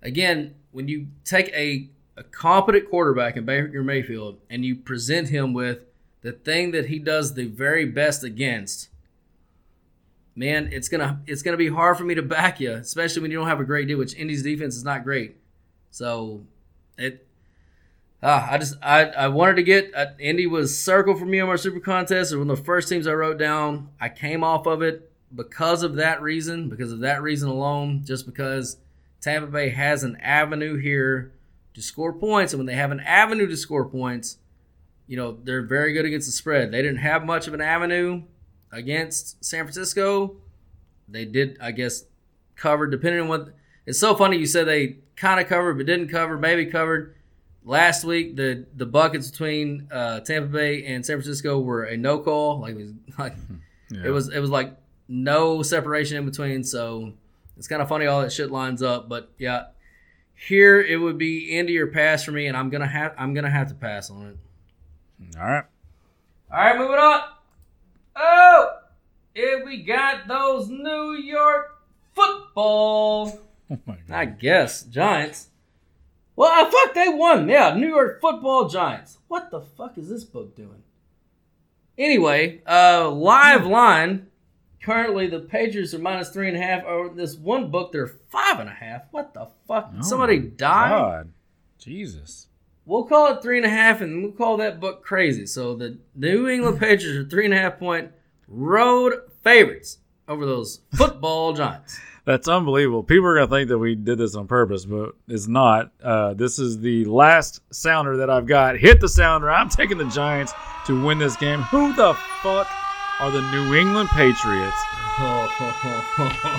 [0.02, 1.88] again, when you take a,
[2.20, 5.80] a competent quarterback in Baker Mayfield and you present him with
[6.22, 8.90] the thing that he does the very best against,
[10.36, 13.38] man, it's gonna it's gonna be hard for me to back you, especially when you
[13.38, 13.98] don't have a great deal.
[13.98, 15.38] Which Indy's defense is not great,
[15.92, 16.42] so
[16.98, 17.26] it.
[18.22, 21.48] Ah, I just I, I wanted to get uh, Indy was circle for me on
[21.48, 22.34] my super contest.
[22.34, 23.92] It was one of the first teams I wrote down.
[24.02, 28.26] I came off of it because of that reason, because of that reason alone, just
[28.26, 28.76] because
[29.22, 31.32] Tampa Bay has an avenue here
[31.80, 34.38] to score points, and when they have an avenue to score points,
[35.08, 36.72] you know they're very good against the spread.
[36.72, 38.24] They didn't have much of an avenue
[38.72, 40.36] against San Francisco.
[41.08, 42.04] They did, I guess,
[42.56, 43.50] cover depending on what.
[43.86, 47.16] It's so funny you said they kind of covered but didn't cover, maybe covered.
[47.64, 52.20] Last week, the the buckets between uh, Tampa Bay and San Francisco were a no
[52.20, 52.60] call.
[52.62, 53.36] Like it was like
[53.92, 54.02] Yeah.
[54.06, 54.76] it was it was like
[55.08, 56.64] no separation in between.
[56.64, 57.14] So
[57.58, 59.10] it's kind of funny all that shit lines up.
[59.10, 59.66] But yeah,
[60.48, 63.50] here it would be Indy or pass for me, and I'm gonna have I'm gonna
[63.50, 65.38] have to pass on it.
[65.38, 65.66] All right.
[66.52, 67.22] All right, moving on.
[68.16, 68.78] Oh,
[69.36, 71.78] if we got those New York
[72.14, 73.40] football.
[73.72, 74.18] Oh my God.
[74.18, 75.50] I guess Giants.
[76.36, 77.48] Well, I fuck, they won.
[77.48, 79.20] Yeah, New York Football Giants.
[79.28, 80.82] What the fuck is this book doing?
[81.96, 84.26] Anyway, uh, live line.
[84.82, 86.84] Currently, the Patriots are minus three and a half.
[86.86, 89.04] Or this one book, they're five and a half.
[89.12, 89.92] What the fuck?
[89.98, 90.90] Oh Somebody died.
[90.90, 91.32] God.
[91.78, 92.48] Jesus.
[92.86, 95.46] We'll call it three and a half, and we'll call that book crazy.
[95.46, 98.12] So the New England Patriots are three and a half point
[98.48, 99.14] road
[99.44, 102.00] favorites over those football Giants.
[102.26, 103.04] That's unbelievable.
[103.04, 105.92] People are gonna think that we did this on purpose, but it's not.
[106.04, 108.78] Uh, this is the last sounder that I've got.
[108.78, 109.50] Hit the sounder.
[109.50, 110.54] I'm taking the Giants
[110.86, 111.62] to win this game.
[111.64, 112.14] Who the
[112.44, 112.68] fuck
[113.20, 114.78] are the New England Patriots?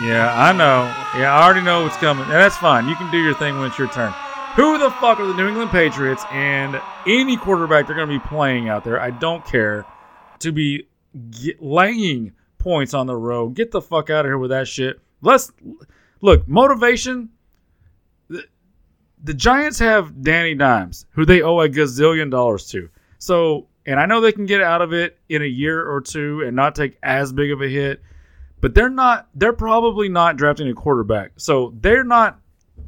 [0.03, 0.85] Yeah, I know.
[1.19, 2.25] Yeah, I already know what's coming.
[2.25, 2.89] And that's fine.
[2.89, 4.13] You can do your thing when it's your turn.
[4.57, 8.29] Who the fuck are the New England Patriots and any quarterback they're going to be
[8.29, 9.01] playing out there?
[9.01, 9.87] I don't care.
[10.41, 10.89] To be
[11.31, 13.55] get, laying points on the road.
[13.55, 15.01] Get the fuck out of here with that shit.
[15.23, 15.51] Let's
[16.21, 17.31] look motivation.
[18.29, 18.45] The,
[19.23, 22.91] the Giants have Danny Dimes, who they owe a gazillion dollars to.
[23.19, 26.43] So, and I know they can get out of it in a year or two
[26.47, 28.01] and not take as big of a hit,
[28.61, 29.29] but they're not.
[29.35, 32.39] They're probably not drafting a quarterback, so they're not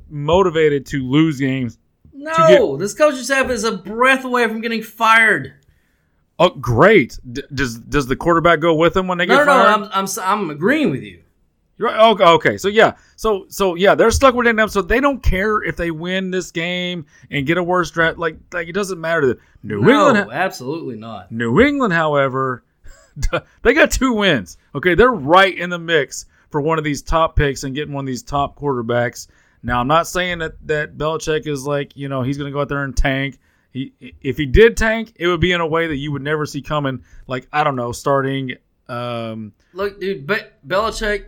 [0.09, 1.79] motivated to lose games.
[2.15, 5.55] No, this coaching staff is a breath away from getting fired.
[6.39, 7.19] Oh, great!
[7.31, 9.65] D- does does the quarterback go with them when they No, get no, no.
[9.65, 9.91] fired?
[9.93, 11.22] I'm, I'm, I'm agreeing with you.
[11.83, 11.99] Right.
[12.13, 12.57] Okay, okay.
[12.59, 12.95] So yeah.
[13.17, 14.69] So so yeah, they're stuck with them.
[14.69, 18.19] So they don't care if they win this game and get a worse draft.
[18.19, 19.39] Like like it doesn't matter to them.
[19.63, 20.31] New No, England.
[20.33, 21.31] absolutely not.
[21.33, 22.65] New England, however,
[23.63, 24.57] they got two wins.
[24.75, 28.05] Okay, they're right in the mix for one of these top picks and getting one
[28.05, 29.27] of these top quarterbacks.
[29.63, 32.61] Now, I'm not saying that that Belichick is like you know he's going to go
[32.61, 33.39] out there and tank.
[33.71, 36.45] He if he did tank, it would be in a way that you would never
[36.47, 37.05] see coming.
[37.27, 38.57] Like I don't know, starting.
[38.89, 41.27] Um, Look, dude, Be- Belichick,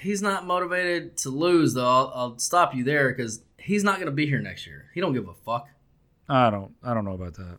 [0.00, 1.86] he's not motivated to lose, though.
[1.86, 4.86] I'll, I'll stop you there because he's not going to be here next year.
[4.94, 5.68] He don't give a fuck.
[6.28, 7.58] I don't I don't know about that.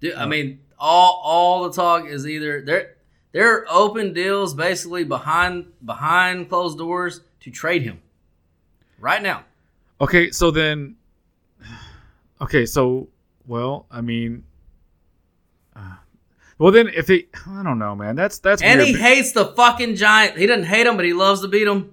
[0.00, 2.96] Dude, I mean, all all the talk is either they're
[3.32, 8.00] they're open deals basically behind behind closed doors to trade him
[8.98, 9.44] right now.
[10.00, 10.96] Okay, so then,
[12.40, 13.08] okay, so
[13.46, 14.53] well, I mean, uh,
[16.64, 18.96] well then if he, I don't know, man, that's that's And weird.
[18.96, 20.38] he hates the fucking giant.
[20.38, 21.92] He doesn't hate him, but he loves to beat him.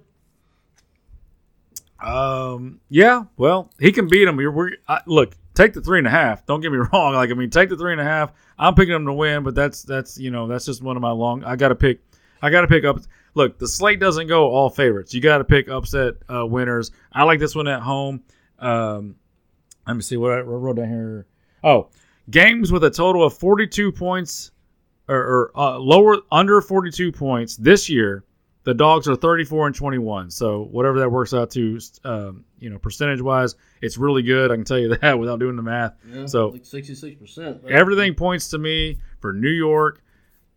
[2.02, 2.80] Um.
[2.88, 3.26] Yeah.
[3.36, 4.40] Well, he can beat him.
[4.40, 6.46] You're, we're, I, look, take the three and a half.
[6.46, 7.16] Don't get me wrong.
[7.16, 8.32] Like, I mean, take the three and a half.
[8.58, 11.12] I'm picking him to win, but that's that's you know that's just one of my
[11.12, 11.44] long.
[11.44, 12.00] I got to pick.
[12.42, 13.02] I got to pick up.
[13.34, 15.14] Look, the slate doesn't go all favorites.
[15.14, 16.92] You got to pick upset uh, winners.
[17.12, 18.24] I like this one at home.
[18.58, 19.16] Um,
[19.86, 21.28] let me see what I wrote down here.
[21.62, 21.90] Oh,
[22.30, 24.52] games with a total of 42 points
[25.08, 28.24] or, or uh, lower under 42 points this year
[28.64, 32.78] the dogs are 34 and 21 so whatever that works out to um, you know
[32.78, 35.94] percentage wise it's really good i can tell you that without doing the math
[36.28, 37.60] so like sixty six percent.
[37.68, 40.04] everything points to me for new york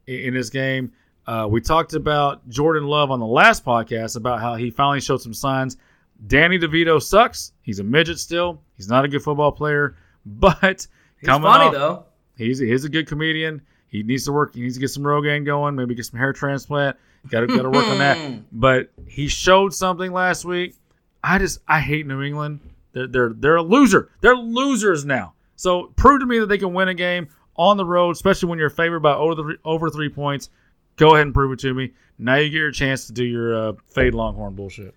[0.09, 0.92] i- in this game
[1.26, 5.20] uh, we talked about jordan love on the last podcast about how he finally showed
[5.22, 5.78] some signs
[6.26, 10.87] danny devito sucks he's a midget still he's not a good football player but
[11.18, 12.04] He's funny off- though.
[12.37, 13.62] He's he's a good comedian.
[13.94, 14.57] He needs to work.
[14.57, 15.76] He needs to get some Rogaine going.
[15.76, 16.96] Maybe get some hair transplant.
[17.28, 18.40] Got to got to work on that.
[18.52, 20.74] But he showed something last week.
[21.22, 22.59] I just I hate New England.
[22.92, 24.11] They're they're they're a loser.
[24.20, 25.35] They're losers now.
[25.54, 28.59] So prove to me that they can win a game on the road, especially when
[28.59, 30.50] you're favored by over the, over three points.
[30.96, 31.92] Go ahead and prove it to me.
[32.18, 34.92] Now you get your chance to do your uh, fade Longhorn bullshit.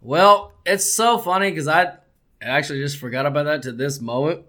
[0.00, 1.92] Well, it's so funny because I
[2.42, 4.44] actually just forgot about that to this moment.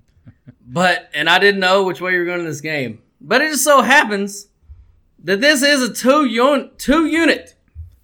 [0.66, 3.02] but and I didn't know which way you were going in this game.
[3.20, 4.48] But it just so happens
[5.24, 7.54] that this is a two unit two unit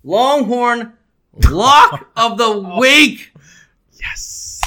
[0.02, 0.92] Longhorn
[1.50, 3.32] lock of the week.
[3.98, 4.60] Yes.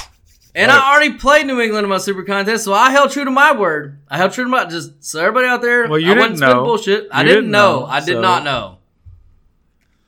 [0.54, 3.30] And I already played New England in my super contest, so I held true to
[3.30, 4.00] my word.
[4.08, 5.88] I held true to my just so everybody out there.
[5.88, 6.64] Well, you I didn't know.
[6.64, 7.06] bullshit.
[7.12, 7.80] I didn't, didn't know.
[7.80, 8.78] know, I did so- not know.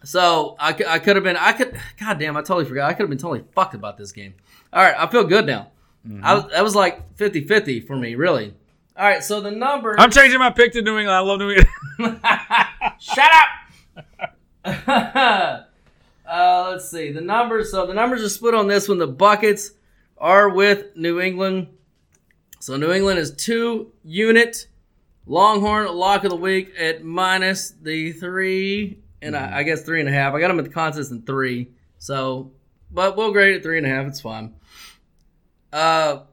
[0.04, 1.36] So I, I could have been.
[1.36, 1.78] I could.
[2.00, 2.36] God damn!
[2.36, 2.90] I totally forgot.
[2.90, 4.34] I could have been totally fucked about this game.
[4.72, 5.68] All right, I feel good now.
[6.06, 6.24] Mm-hmm.
[6.24, 8.54] I was, that was like 50-50 for me, really.
[8.96, 9.98] All right, so the number.
[9.98, 11.16] I'm changing my pick to New England.
[11.16, 12.20] I love New England.
[12.98, 13.48] Shut up.
[16.26, 17.70] uh, let's see the numbers.
[17.70, 18.98] So the numbers are split on this one.
[18.98, 19.72] The buckets
[20.18, 21.68] are with New England.
[22.60, 24.68] So New England is two unit.
[25.26, 30.08] Longhorn lock of the week at minus the three and I, I guess three and
[30.08, 30.34] a half.
[30.34, 31.68] I got them at the contest in three.
[31.98, 32.50] So,
[32.90, 34.06] but we'll grade it three and a half.
[34.06, 34.54] It's fine.
[35.72, 36.24] Uh,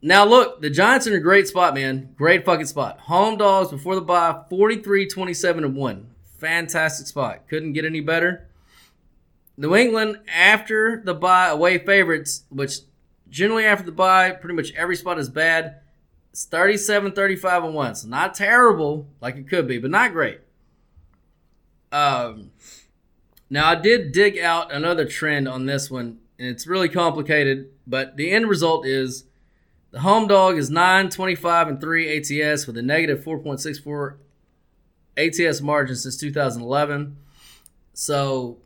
[0.00, 2.14] now look, the Giants are in a great spot, man.
[2.16, 3.00] Great fucking spot.
[3.00, 6.10] Home dogs before the bye, 43, 27, and 1.
[6.38, 7.48] Fantastic spot.
[7.48, 8.46] Couldn't get any better.
[9.56, 12.78] New England, after the bye, away favorites, which
[13.28, 15.80] generally after the bye, pretty much every spot is bad.
[16.30, 17.94] It's 37, 35, and 1.
[17.96, 20.40] So not terrible like it could be, but not great.
[21.90, 22.52] Um,
[23.50, 28.16] now I did dig out another trend on this one, and it's really complicated, but
[28.16, 29.24] the end result is
[29.90, 34.16] the home dog is 9, 25, and 3 ATS with a negative 4.64
[35.16, 37.16] ATS margin since 2011.
[37.94, 38.58] So,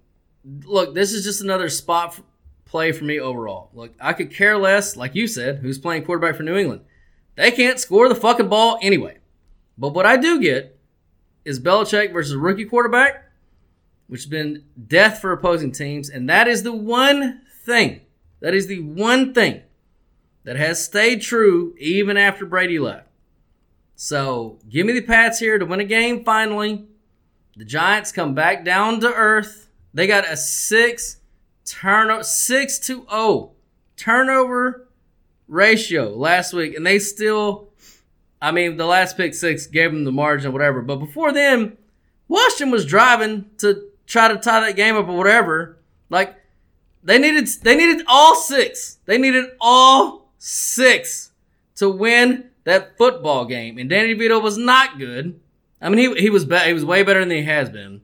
[0.65, 2.21] look, this is just another spot
[2.65, 3.71] play for me overall.
[3.73, 6.83] Look, I could care less, like you said, who's playing quarterback for New England.
[7.37, 9.19] They can't score the fucking ball anyway.
[9.79, 10.79] But what I do get
[11.45, 13.31] is Belichick versus rookie quarterback,
[14.09, 16.11] which has been death for opposing teams.
[16.11, 18.03] And that is the one thing,
[18.41, 19.63] that is the one thing
[20.45, 23.09] that has stayed true even after Brady left.
[23.95, 26.87] So give me the Pats here to win a game finally.
[27.57, 29.69] The Giants come back down to earth.
[29.95, 31.19] They got a six
[31.65, 33.53] turnover, six to oh
[33.97, 34.89] turnover
[35.47, 37.69] ratio last week, and they still.
[38.41, 41.77] I mean, the last pick six gave them the margin whatever, but before then,
[42.27, 45.79] Washington was driving to try to tie that game up or whatever.
[46.11, 46.35] Like
[47.05, 48.99] they needed, they needed all six.
[49.05, 51.31] They needed all six
[51.77, 55.39] to win that football game, and Danny DeVito was not good.
[55.81, 58.01] I mean, he he was be- he was way better than he has been,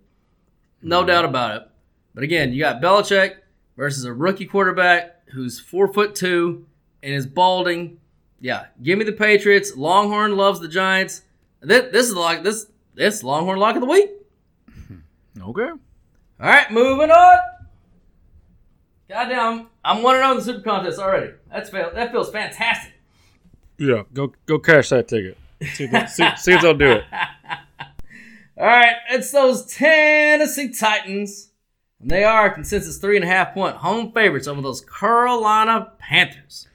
[0.80, 1.08] no mm-hmm.
[1.08, 1.68] doubt about it.
[2.14, 3.36] But again, you got Belichick
[3.76, 6.66] versus a rookie quarterback who's four foot two
[7.02, 7.98] and is balding.
[8.40, 9.76] Yeah, give me the Patriots.
[9.76, 11.22] Longhorn loves the Giants.
[11.60, 14.10] This, this is like this this Longhorn lock of the week.
[15.40, 15.62] Okay.
[15.62, 15.78] All
[16.40, 17.38] right, moving on.
[19.08, 21.32] Goddamn, I'm one and zero in the Super Contest already.
[21.50, 22.92] That's that feels fantastic.
[23.78, 24.02] Yeah.
[24.12, 25.38] Go go cash that ticket.
[25.72, 27.04] See if, they- see, see if they'll do it.
[28.58, 31.50] All right, it's those Tennessee Titans.
[32.00, 36.67] And they are consensus three and a half point home favorites over those Carolina Panthers.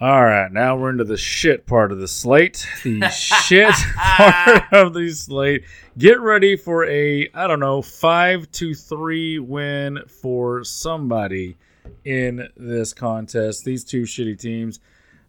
[0.00, 2.64] All right, now we're into the shit part of the slate.
[2.84, 5.64] The shit part of the slate.
[5.98, 11.56] Get ready for a I don't know five to three win for somebody
[12.04, 13.64] in this contest.
[13.64, 14.78] These two shitty teams.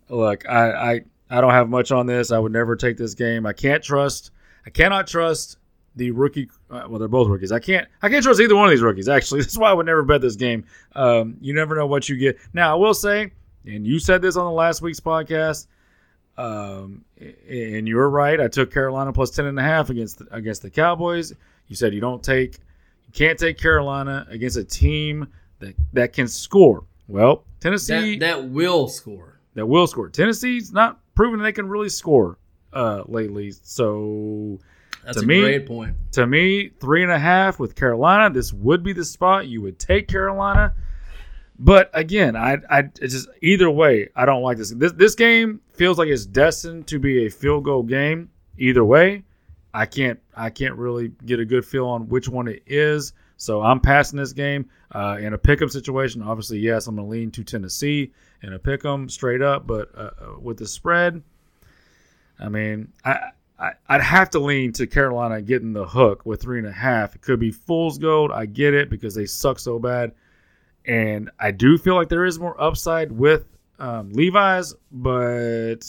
[0.07, 1.01] Look, I I,
[1.31, 2.31] I don't have much on this.
[2.31, 3.47] I would never take this game.
[3.47, 4.29] I can't trust.
[4.67, 5.57] I cannot trust
[5.95, 6.47] the rookie.
[6.69, 7.51] Uh, well, they're both rookies.
[7.51, 7.87] I can't.
[8.03, 9.09] I can't trust either one of these rookies.
[9.09, 10.63] Actually, that's why I would never bet this game.
[10.93, 12.37] Um, you never know what you get.
[12.53, 13.31] Now, I will say
[13.65, 15.67] and you said this on the last week's podcast.
[16.37, 18.39] Um, and you were right.
[18.39, 21.33] I took Carolina plus ten and a half against the, against the Cowboys.
[21.67, 22.55] You said you don't take,
[23.05, 25.27] you can't take Carolina against a team
[25.59, 26.85] that that can score.
[27.07, 29.39] Well, Tennessee That, that will score.
[29.55, 30.09] that will score.
[30.09, 32.37] Tennessee's not proven they can really score
[32.71, 33.51] uh, lately.
[33.63, 34.59] So
[35.03, 35.95] That's To a me- great point.
[36.13, 38.33] to me, three and a half with Carolina.
[38.33, 40.73] This would be the spot you would take Carolina.
[41.61, 44.71] But again, I, I just either way, I don't like this.
[44.71, 48.29] This this game feels like it's destined to be a field goal game.
[48.57, 49.23] Either way,
[49.73, 53.11] I can't I can't really get a good feel on which one it is.
[53.35, 56.21] So I'm passing this game uh, in a pick'em situation.
[56.21, 59.67] Obviously, yes, I'm gonna lean to Tennessee in a pick'em straight up.
[59.67, 61.21] But uh, uh, with the spread,
[62.39, 66.57] I mean, I, I I'd have to lean to Carolina getting the hook with three
[66.57, 67.15] and a half.
[67.15, 68.31] It could be fool's gold.
[68.31, 70.13] I get it because they suck so bad,
[70.89, 73.45] and I do feel like there is more upside with
[73.77, 75.81] um, Levis, but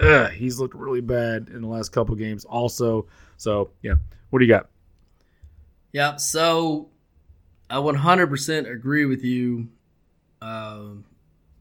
[0.00, 2.44] ugh, he's looked really bad in the last couple games.
[2.44, 3.94] Also, so yeah,
[4.30, 4.68] what do you got?
[5.90, 6.88] Yeah, so
[7.68, 9.70] I 100% agree with you.
[10.40, 11.04] Um,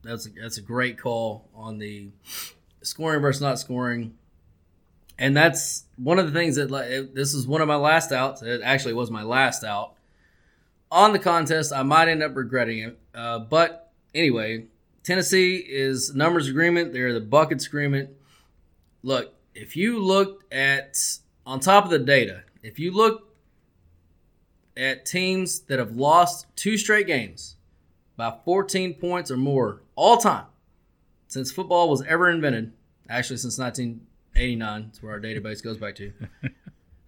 [0.04, 2.10] that's a, that's a great call on the
[2.84, 4.14] scoring versus not scoring,
[5.18, 8.44] and that's one of the things that like this is one of my last outs.
[8.44, 9.96] It actually was my last out
[10.94, 11.74] on the contest.
[11.74, 14.68] I might end up regretting it, uh, but anyway,
[15.04, 16.94] Tennessee is numbers agreement.
[16.94, 18.12] They're the buckets agreement.
[19.02, 20.98] Look, if you looked at
[21.46, 23.34] on top of the data, if you look
[24.78, 27.58] at teams that have lost two straight games
[28.16, 30.46] by 14 points or more all time
[31.28, 32.72] since football was ever invented.
[33.10, 36.14] Actually, since 1989, that's where our database goes back to.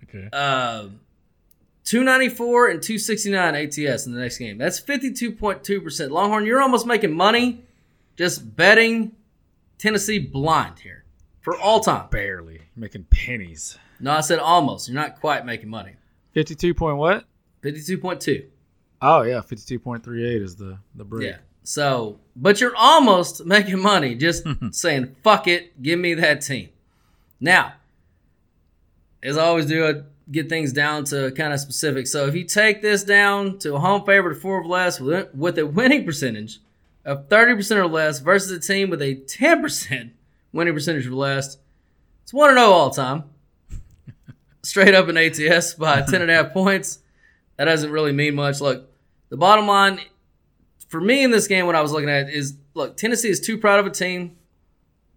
[0.07, 0.29] Okay.
[0.31, 0.89] Uh,
[1.85, 4.57] 294 and 269 ATS in the next game.
[4.57, 6.09] That's 52.2%.
[6.09, 7.63] Longhorn, you're almost making money
[8.17, 9.15] just betting
[9.77, 11.03] Tennessee blind here
[11.41, 12.09] for all time.
[12.09, 13.77] Barely making pennies.
[13.99, 14.87] No, I said almost.
[14.87, 15.93] You're not quite making money.
[16.33, 17.25] Fifty-two point what?
[17.61, 18.45] 52.2.
[19.01, 21.29] Oh yeah, fifty-two point three eight is the the break.
[21.29, 21.37] Yeah.
[21.63, 26.69] So, but you're almost making money just saying, fuck it, give me that team.
[27.39, 27.73] Now,
[29.23, 30.01] as I always do, I
[30.31, 32.07] get things down to kind of specific.
[32.07, 35.33] So, if you take this down to a home favorite of four or less with,
[35.33, 36.59] with a winning percentage
[37.03, 40.11] of 30% or less versus a team with a 10%
[40.53, 41.57] winning percentage or less,
[42.23, 43.25] it's 1 0 all time.
[44.63, 46.99] Straight up in ATS by 10.5 points.
[47.57, 48.59] That doesn't really mean much.
[48.59, 48.89] Look,
[49.29, 49.99] the bottom line
[50.87, 53.57] for me in this game, what I was looking at is look, Tennessee is too
[53.57, 54.37] proud of a team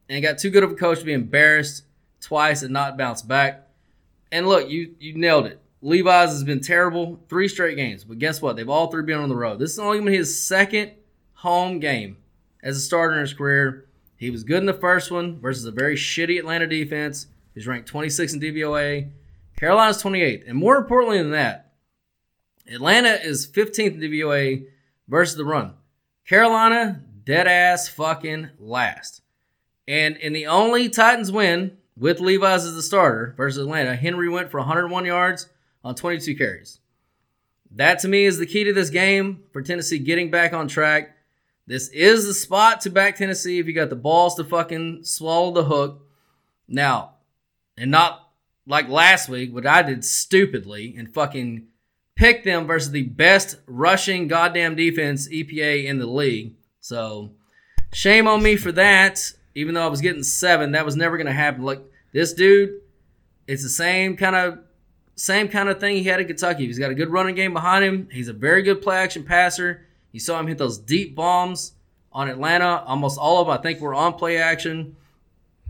[0.09, 1.85] and got too good of a coach to be embarrassed
[2.21, 3.68] twice and not bounce back.
[4.31, 5.61] And look, you you nailed it.
[5.81, 8.57] Levis has been terrible three straight games, but guess what?
[8.57, 9.59] They've all three been on the road.
[9.59, 10.93] This is only going to be his second
[11.35, 12.17] home game
[12.63, 13.87] as a starter in his career.
[14.17, 17.29] He was good in the first one versus a very shitty Atlanta defense.
[17.55, 19.11] He's ranked 26 in DVOA.
[19.59, 20.49] Carolina's 28th.
[20.49, 21.73] And more importantly than that,
[22.67, 24.67] Atlanta is 15th in DVOA
[25.07, 25.75] versus the run.
[26.27, 29.23] Carolina, dead ass fucking last.
[29.87, 34.51] And in the only Titans win with Levis as the starter versus Atlanta, Henry went
[34.51, 35.49] for 101 yards
[35.85, 36.81] on 22 carries.
[37.73, 41.17] That to me is the key to this game for Tennessee getting back on track.
[41.67, 45.53] This is the spot to back Tennessee if you got the balls to fucking swallow
[45.53, 46.07] the hook.
[46.67, 47.15] Now,
[47.77, 48.31] and not
[48.67, 51.67] like last week, what I did stupidly and fucking
[52.15, 56.55] picked them versus the best rushing goddamn defense EPA in the league.
[56.81, 57.33] So
[57.93, 59.33] shame on me for that.
[59.59, 61.65] Even though I was getting seven, that was never going to happen.
[61.65, 61.81] Like
[62.13, 62.81] this dude,
[63.49, 64.61] it's the same kind of
[65.17, 66.65] same kind of thing he had in Kentucky.
[66.65, 68.09] He's got a good running game behind him.
[68.13, 69.85] He's a very good play action passer.
[70.13, 71.73] You saw him hit those deep bombs
[72.13, 72.85] on Atlanta.
[72.87, 74.95] Almost all of them, I think, were on play action.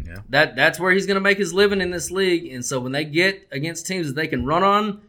[0.05, 0.19] Yeah.
[0.29, 2.53] That that's where he's going to make his living in this league.
[2.53, 5.01] And so when they get against teams that they can run on,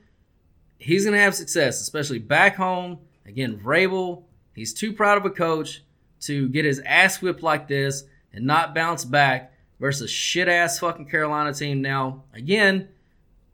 [0.78, 3.00] he's going to have success, especially back home.
[3.26, 4.24] Again, Vrabel,
[4.56, 5.84] he's too proud of a coach
[6.22, 11.08] to get his ass whipped like this and not bounce back versus shit ass fucking
[11.08, 11.82] Carolina team.
[11.82, 12.90] Now, again,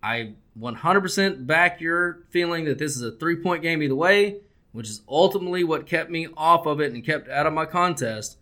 [0.01, 4.37] I 100% back your feeling that this is a three point game either way,
[4.71, 8.37] which is ultimately what kept me off of it and kept out of my contest.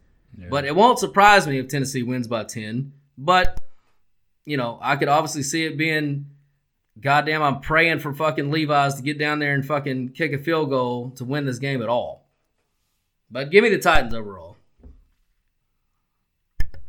[0.49, 2.91] But it won't surprise me if Tennessee wins by 10.
[3.17, 3.61] But,
[4.45, 6.25] you know, I could obviously see it being
[6.99, 10.69] goddamn, I'm praying for fucking Levis to get down there and fucking kick a field
[10.69, 12.27] goal to win this game at all.
[13.29, 14.52] But give me the Titans overall.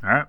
[0.04, 0.26] All right.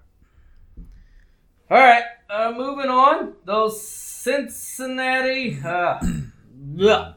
[1.70, 3.34] All right, uh, moving on.
[3.44, 6.00] Those Cincinnati uh,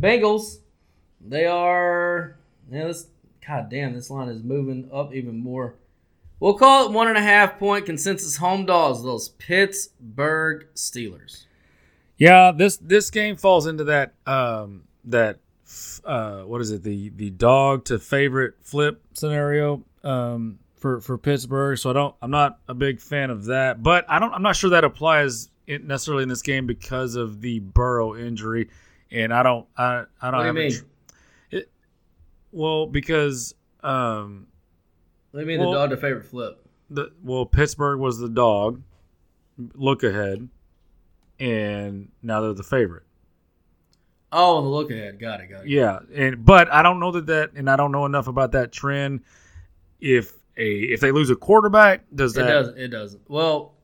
[0.00, 0.58] Bengals.
[1.20, 2.36] They are.
[2.70, 3.08] Yeah, this.
[3.46, 5.74] God damn, this line is moving up even more.
[6.40, 9.02] We'll call it one and a half point consensus home dogs.
[9.02, 11.44] Those Pittsburgh Steelers.
[12.16, 15.40] Yeah, this this game falls into that um that
[16.04, 21.78] uh what is it the the dog to favorite flip scenario um for for Pittsburgh.
[21.78, 24.54] So I don't I'm not a big fan of that, but I don't I'm not
[24.54, 28.68] sure that applies in- necessarily in this game because of the Burrow injury,
[29.10, 30.72] and I don't I I don't What do you have a mean?
[31.52, 31.70] it,
[32.52, 34.46] well because um
[35.30, 36.60] What do you mean Well- the dog to favorite flip?
[36.90, 38.82] the well Pittsburgh was the dog
[39.72, 40.46] look ahead,
[41.40, 43.04] and now they're the favorite.
[44.32, 45.18] Oh, the look ahead.
[45.18, 45.46] Got it.
[45.48, 45.68] Got it.
[45.70, 48.70] Yeah, and but I don't know that that, and I don't know enough about that
[48.70, 49.20] trend.
[49.98, 52.44] If a if they lose a quarterback, does that?
[52.44, 52.78] It doesn't.
[52.78, 53.22] It doesn't.
[53.28, 53.74] Well,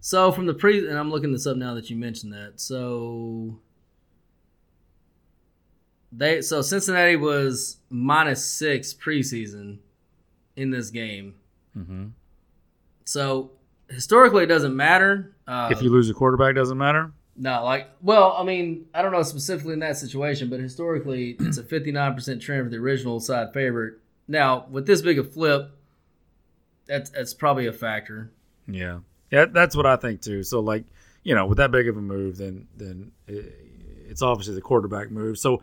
[0.00, 2.60] so from the pre, and I'm looking this up now that you mentioned that.
[2.60, 3.58] So
[6.12, 9.78] they, so Cincinnati was minus six preseason
[10.56, 11.34] in this game.
[11.76, 12.12] Mhm.
[13.04, 13.52] So
[13.90, 15.36] historically, it doesn't matter.
[15.46, 17.12] Uh, If you lose a quarterback, doesn't matter.
[17.36, 21.58] no, like, well, I mean, I don't know specifically in that situation, but historically, it's
[21.58, 23.98] a 59% trend for the original side favorite.
[24.26, 25.70] Now, with this big a flip,
[26.86, 28.30] that's that's probably a factor.
[28.66, 30.42] Yeah, yeah, that's what I think too.
[30.42, 30.84] So like,
[31.22, 33.54] you know, with that big of a move, then then it,
[34.08, 35.38] it's obviously the quarterback move.
[35.38, 35.62] So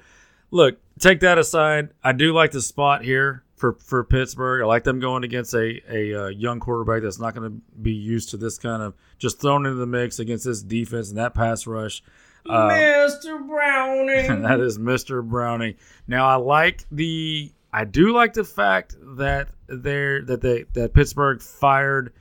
[0.52, 1.90] look, take that aside.
[2.04, 4.62] I do like the spot here for for Pittsburgh.
[4.62, 7.94] I like them going against a a uh, young quarterback that's not going to be
[7.94, 11.34] used to this kind of just thrown into the mix against this defense and that
[11.34, 12.04] pass rush.
[12.46, 13.48] Uh, Mr.
[13.48, 14.42] Browning.
[14.42, 15.24] that is Mr.
[15.24, 15.76] Browning.
[16.08, 21.42] Now I like the I do like the fact that they're that they that Pittsburgh
[21.42, 22.14] fired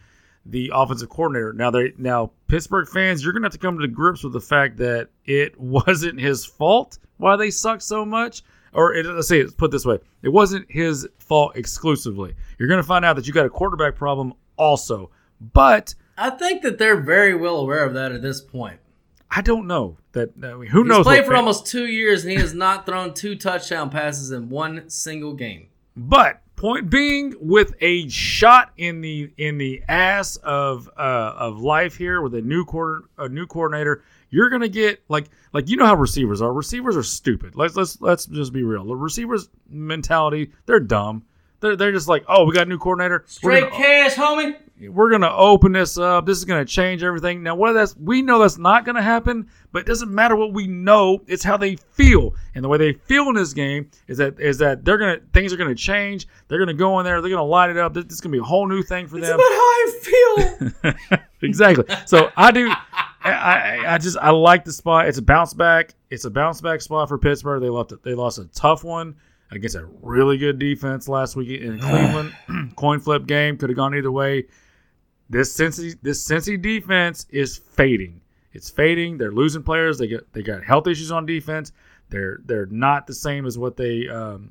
[0.46, 1.52] the offensive coordinator.
[1.52, 4.78] Now they now Pittsburgh fans, you're gonna have to come to grips with the fact
[4.78, 8.42] that it wasn't his fault why they suck so much.
[8.74, 12.34] Or it, let's say it put this way, it wasn't his fault exclusively.
[12.58, 15.10] You're gonna find out that you got a quarterback problem also.
[15.38, 18.80] But I think that they're very well aware of that at this point.
[19.34, 20.30] I don't know that.
[20.42, 21.04] I mean, who He's knows?
[21.04, 24.88] played for almost two years and he has not thrown two touchdown passes in one
[24.90, 25.68] single game.
[25.96, 31.00] But point being, with a shot in the in the ass of uh,
[31.36, 35.68] of life here, with a new quarter a new coordinator, you're gonna get like like
[35.68, 36.52] you know how receivers are.
[36.52, 37.56] Receivers are stupid.
[37.56, 38.84] Let's let's let's just be real.
[38.84, 41.24] The receivers mentality, they're dumb.
[41.60, 43.24] They're they're just like, oh, we got a new coordinator.
[43.26, 44.56] Straight gonna- cash, homie.
[44.88, 46.26] We're gonna open this up.
[46.26, 47.42] This is gonna change everything.
[47.42, 50.66] Now, what that's we know that's not gonna happen, but it doesn't matter what we
[50.66, 51.22] know.
[51.26, 54.58] It's how they feel, and the way they feel in this game is that is
[54.58, 56.26] that they're gonna things are gonna change.
[56.48, 57.20] They're gonna go in there.
[57.20, 57.94] They're gonna light it up.
[57.94, 59.38] This, this is gonna be a whole new thing for them.
[59.38, 61.18] That's how I feel.
[61.42, 61.84] exactly.
[62.06, 62.72] So I do.
[63.24, 65.06] I, I just I like the spot.
[65.06, 65.94] It's a bounce back.
[66.10, 67.62] It's a bounce back spot for Pittsburgh.
[67.62, 69.16] They lost they lost a tough one
[69.52, 72.34] against a really good defense last week in Cleveland.
[72.76, 74.46] Coin flip game could have gone either way.
[75.32, 78.20] This Cincy this Cincy defense is fading.
[78.52, 79.16] It's fading.
[79.16, 79.96] They're losing players.
[79.96, 81.72] They get they got health issues on defense.
[82.10, 84.50] They're they're not the same as what they um,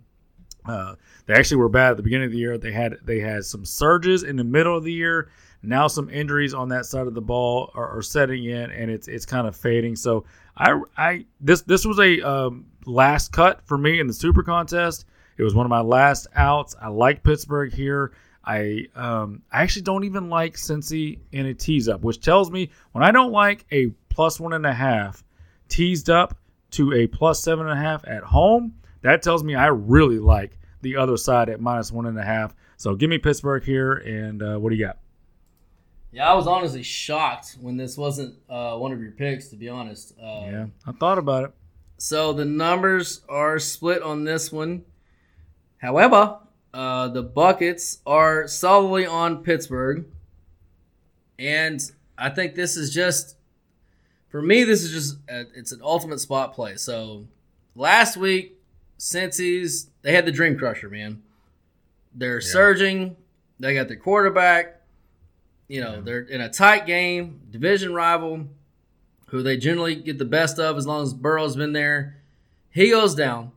[0.65, 0.95] uh,
[1.27, 2.57] they actually were bad at the beginning of the year.
[2.57, 5.29] They had they had some surges in the middle of the year.
[5.61, 9.07] Now some injuries on that side of the ball are, are setting in, and it's
[9.07, 9.95] it's kind of fading.
[9.95, 10.25] So
[10.57, 15.05] I I this this was a um, last cut for me in the Super Contest.
[15.37, 16.75] It was one of my last outs.
[16.81, 18.13] I like Pittsburgh here.
[18.43, 22.71] I um I actually don't even like Cincy in a tease up, which tells me
[22.91, 25.23] when I don't like a plus one and a half
[25.69, 26.37] teased up
[26.71, 30.57] to a plus seven and a half at home, that tells me I really like
[30.81, 32.55] the other side at minus one and a half.
[32.77, 34.97] So give me Pittsburgh here, and uh, what do you got?
[36.11, 39.69] Yeah, I was honestly shocked when this wasn't uh, one of your picks, to be
[39.69, 40.13] honest.
[40.19, 41.51] Uh, Yeah, I thought about it.
[41.97, 44.83] So the numbers are split on this one.
[45.77, 46.39] However,
[46.73, 50.05] uh, the buckets are solidly on Pittsburgh.
[51.37, 51.81] And
[52.17, 53.35] I think this is just,
[54.29, 56.75] for me, this is just, a, it's an ultimate spot play.
[56.75, 57.25] So
[57.75, 58.57] last week,
[58.97, 61.23] Cincy's, they had the Dream Crusher, man.
[62.13, 63.15] They're surging.
[63.59, 64.81] They got their quarterback.
[65.67, 68.47] You know, they're in a tight game, division rival
[69.27, 72.17] who they generally get the best of as long as Burrow's been there.
[72.69, 73.53] He goes down.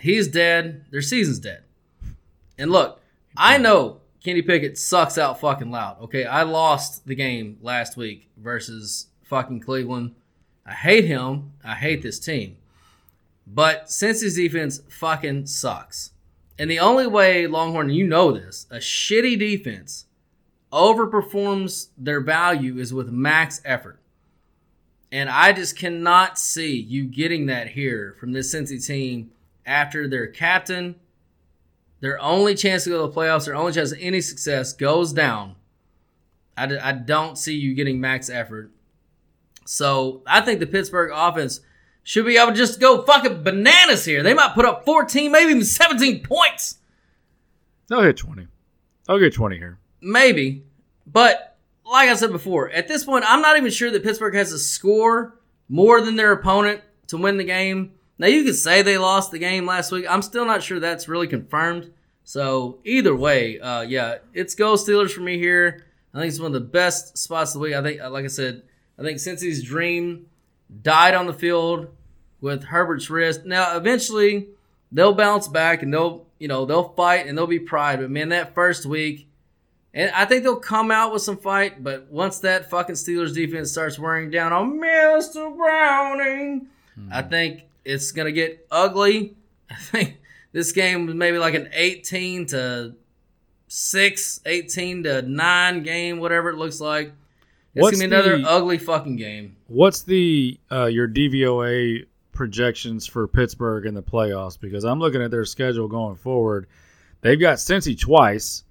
[0.00, 0.86] He's dead.
[0.90, 1.62] Their season's dead.
[2.58, 3.00] And look,
[3.36, 6.00] I know Kenny Pickett sucks out fucking loud.
[6.02, 10.14] Okay, I lost the game last week versus fucking Cleveland.
[10.64, 11.52] I hate him.
[11.64, 12.56] I hate this team.
[13.46, 16.12] But Cincy's defense fucking sucks.
[16.58, 20.06] And the only way, Longhorn, you know this, a shitty defense
[20.72, 23.98] overperforms their value is with max effort.
[25.10, 29.30] And I just cannot see you getting that here from this Cincy team
[29.66, 30.94] after their captain,
[32.02, 35.12] their only chance to go to the playoffs, their only chance of any success goes
[35.12, 35.54] down.
[36.56, 38.72] I, d- I don't see you getting max effort.
[39.64, 41.60] So I think the Pittsburgh offense
[42.02, 44.24] should be able to just go fucking bananas here.
[44.24, 46.78] They might put up 14, maybe even 17 points.
[47.86, 48.48] They'll hit 20.
[49.08, 49.78] I'll get 20 here.
[50.00, 50.64] Maybe.
[51.06, 54.50] But like I said before, at this point, I'm not even sure that Pittsburgh has
[54.50, 55.38] to score
[55.68, 57.92] more than their opponent to win the game.
[58.22, 60.06] Now, you could say they lost the game last week.
[60.08, 61.92] I'm still not sure that's really confirmed.
[62.22, 65.86] So, either way, uh, yeah, it's go Steelers for me here.
[66.14, 67.74] I think it's one of the best spots of the week.
[67.74, 68.62] I think, like I said,
[68.96, 70.26] I think Cincy's dream
[70.84, 71.88] died on the field
[72.40, 73.44] with Herbert's wrist.
[73.44, 74.46] Now, eventually,
[74.92, 77.98] they'll bounce back and they'll, you know, they'll fight and they'll be pride.
[77.98, 79.26] But man, that first week,
[79.92, 81.82] and I think they'll come out with some fight.
[81.82, 86.68] But once that fucking Steelers defense starts wearing down on Mister Browning,
[87.10, 89.34] I think it's gonna get ugly.
[89.70, 90.18] I think
[90.52, 92.94] this game was maybe like an 18 to
[93.68, 97.12] 6, 18 to 9 game, whatever it looks like.
[97.74, 99.56] It's What's gonna be another the- ugly fucking game.
[99.66, 104.60] What's the uh, your DVOA projections for Pittsburgh in the playoffs?
[104.60, 106.66] Because I'm looking at their schedule going forward.
[107.22, 108.64] They've got Cincy twice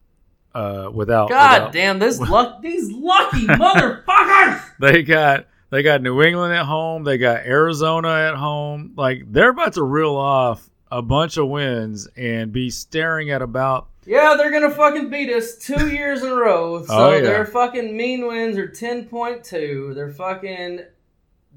[0.53, 1.29] uh, without.
[1.29, 4.61] God without- damn, this luck, these lucky motherfuckers.
[4.79, 7.03] They got they got New England at home.
[7.03, 8.93] They got Arizona at home.
[8.95, 13.87] Like they're about to reel off a bunch of wins and be staring at about
[14.05, 16.83] Yeah, they're gonna fucking beat us two years in a row.
[16.85, 17.21] So Oh, yeah.
[17.21, 19.93] their fucking mean wins are ten point two.
[19.95, 20.81] Their fucking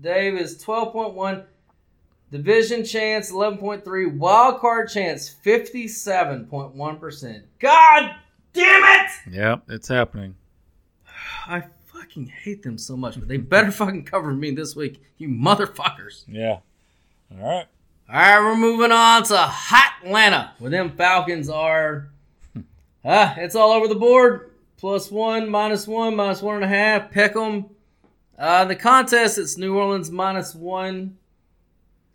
[0.00, 1.44] DAVE is twelve point one.
[2.30, 4.06] Division chance eleven point three.
[4.06, 7.44] Wild card chance fifty seven point one percent.
[7.60, 8.12] God
[8.52, 9.10] damn it!
[9.30, 10.34] yeah, it's happening.
[11.46, 11.64] I
[12.14, 16.24] fucking hate them so much, but they better fucking cover me this week, you motherfuckers.
[16.28, 16.58] Yeah.
[17.32, 17.66] All right.
[18.08, 22.08] All right, we're moving on to Hot Atlanta, where them Falcons are.
[23.06, 24.50] Ah, it's all over the board.
[24.78, 27.10] Plus one, minus one, minus one and a half.
[27.10, 27.66] Pick 'em.
[28.38, 31.18] Uh, the contest, it's New Orleans minus one.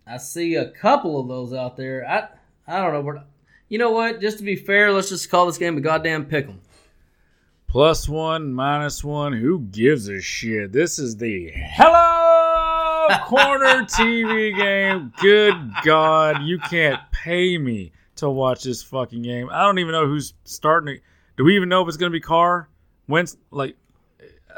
[0.04, 2.04] I see a couple of those out there.
[2.08, 2.26] I
[2.66, 3.02] I don't know.
[3.02, 3.22] Where,
[3.68, 4.20] you know what?
[4.20, 6.60] Just to be fair, let's just call this game a goddamn pick 'em.
[7.70, 9.32] Plus one, minus one.
[9.32, 10.72] Who gives a shit?
[10.72, 15.12] This is the Hello Corner TV game.
[15.20, 15.54] Good
[15.84, 19.48] God, you can't pay me to watch this fucking game.
[19.52, 21.02] I don't even know who's starting it.
[21.36, 22.68] Do we even know if it's going to be Carr?
[23.06, 23.76] When's like?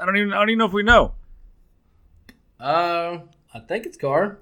[0.00, 0.32] I don't even.
[0.32, 1.12] I don't even know if we know.
[2.58, 3.18] Uh,
[3.52, 4.38] I think it's Carr.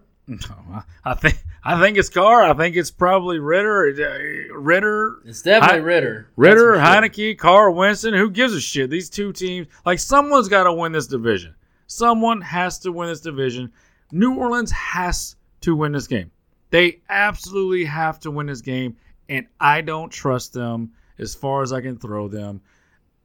[1.05, 1.43] I think.
[1.63, 2.43] I think it's Carr.
[2.45, 3.89] I think it's probably Ridder.
[3.89, 5.19] uh, Ridder.
[5.27, 6.29] It's definitely Ridder.
[6.37, 7.25] Ridder, That's for sure.
[7.35, 8.15] Heinicke, Carr, Winston.
[8.15, 8.89] Who gives a shit?
[8.91, 11.55] These two teams, like someone's got to win this division.
[11.87, 13.73] Someone has to win this division.
[14.13, 16.31] New Orleans has to win this game.
[16.71, 18.97] They absolutely have to win this game,
[19.29, 22.61] and I don't trust them as far as I can throw them.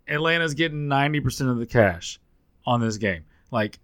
[0.07, 2.19] Atlanta's getting ninety percent of the cash
[2.65, 3.23] on this game.
[3.51, 3.79] Like,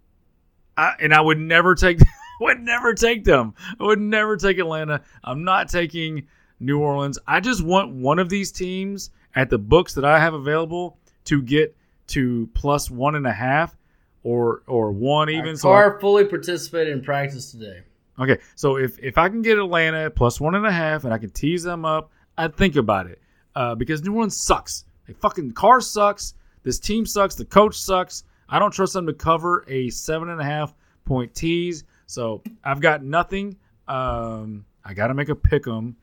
[0.75, 1.99] I, and I would never take,
[2.41, 3.53] would never take them.
[3.79, 5.01] I would never take Atlanta.
[5.23, 6.27] I'm not taking
[6.59, 7.17] New Orleans.
[7.27, 11.41] I just want one of these teams at the books that I have available to
[11.41, 11.75] get
[12.07, 13.77] to plus one and a half
[14.23, 15.55] or or one even.
[15.55, 17.81] So I- fully participated in practice today.
[18.19, 21.17] Okay, so if if I can get Atlanta plus one and a half and I
[21.17, 23.19] can tease them up, I'd think about it.
[23.55, 24.85] Uh, because New Orleans sucks.
[25.07, 26.35] They fucking Carr sucks.
[26.63, 27.35] This team sucks.
[27.35, 28.23] The coach sucks.
[28.49, 30.73] I don't trust them to cover a seven and a half
[31.05, 31.83] point tease.
[32.11, 33.55] So I've got nothing.
[33.87, 35.95] Um, I got to make a pick 'em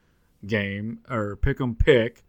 [0.46, 2.24] game or pick 'em pick.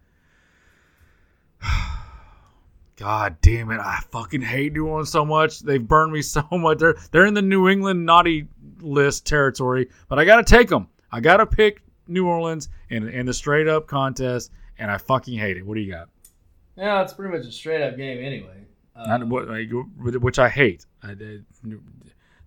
[2.98, 3.80] God damn it!
[3.80, 5.62] I fucking hate New Orleans so much.
[5.62, 6.80] They've burned me so much.
[6.80, 8.48] They're they're in the New England naughty
[8.82, 10.90] list territory, but I gotta take them.
[11.12, 15.56] I gotta pick New Orleans in in the straight up contest, and I fucking hate
[15.56, 15.66] it.
[15.66, 16.10] What do you got?
[16.76, 18.66] Yeah, it's pretty much a straight up game anyway.
[18.94, 19.28] Uh, Not
[20.22, 20.86] which I hate.
[21.02, 21.40] I, I-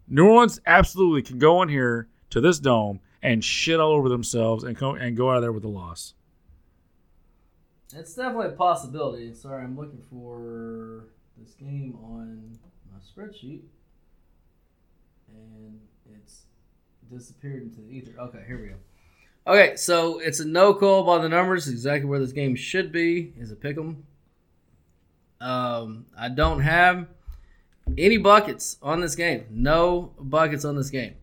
[0.09, 4.65] New Orleans absolutely can go in here to this dome and shit all over themselves
[4.65, 6.15] and go and go out of there with a loss.
[7.95, 9.35] It's definitely a possibility.
[9.35, 11.05] Sorry, I'm looking for
[11.37, 12.59] this game on
[12.91, 13.61] my spreadsheet,
[15.29, 15.79] and
[16.15, 16.45] it's
[17.11, 18.19] disappeared into the ether.
[18.19, 18.75] Okay, here we go.
[19.47, 21.69] Okay, so it's a no call by the numbers.
[21.69, 24.07] Exactly where this game should be is a pick 'em.
[25.41, 27.09] Um, I don't have
[27.99, 29.45] any buckets on this game.
[29.51, 31.15] No buckets on this game.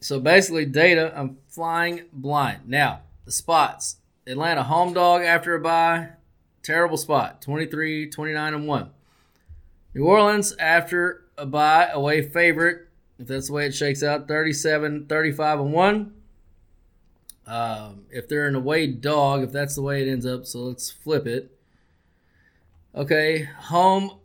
[0.00, 1.12] So basically, data.
[1.14, 2.68] I'm flying blind.
[2.68, 3.96] Now the spots.
[4.26, 6.10] Atlanta home dog after a bye.
[6.62, 7.40] Terrible spot.
[7.42, 8.90] 23, 29, and 1.
[9.94, 11.88] New Orleans after a bye.
[11.92, 12.88] Away favorite.
[13.18, 14.28] If that's the way it shakes out.
[14.28, 16.12] 37, 35, and 1.
[17.48, 20.90] Um, if they're an away dog, if that's the way it ends up, so let's
[20.90, 21.50] flip it.
[22.94, 24.18] Okay, home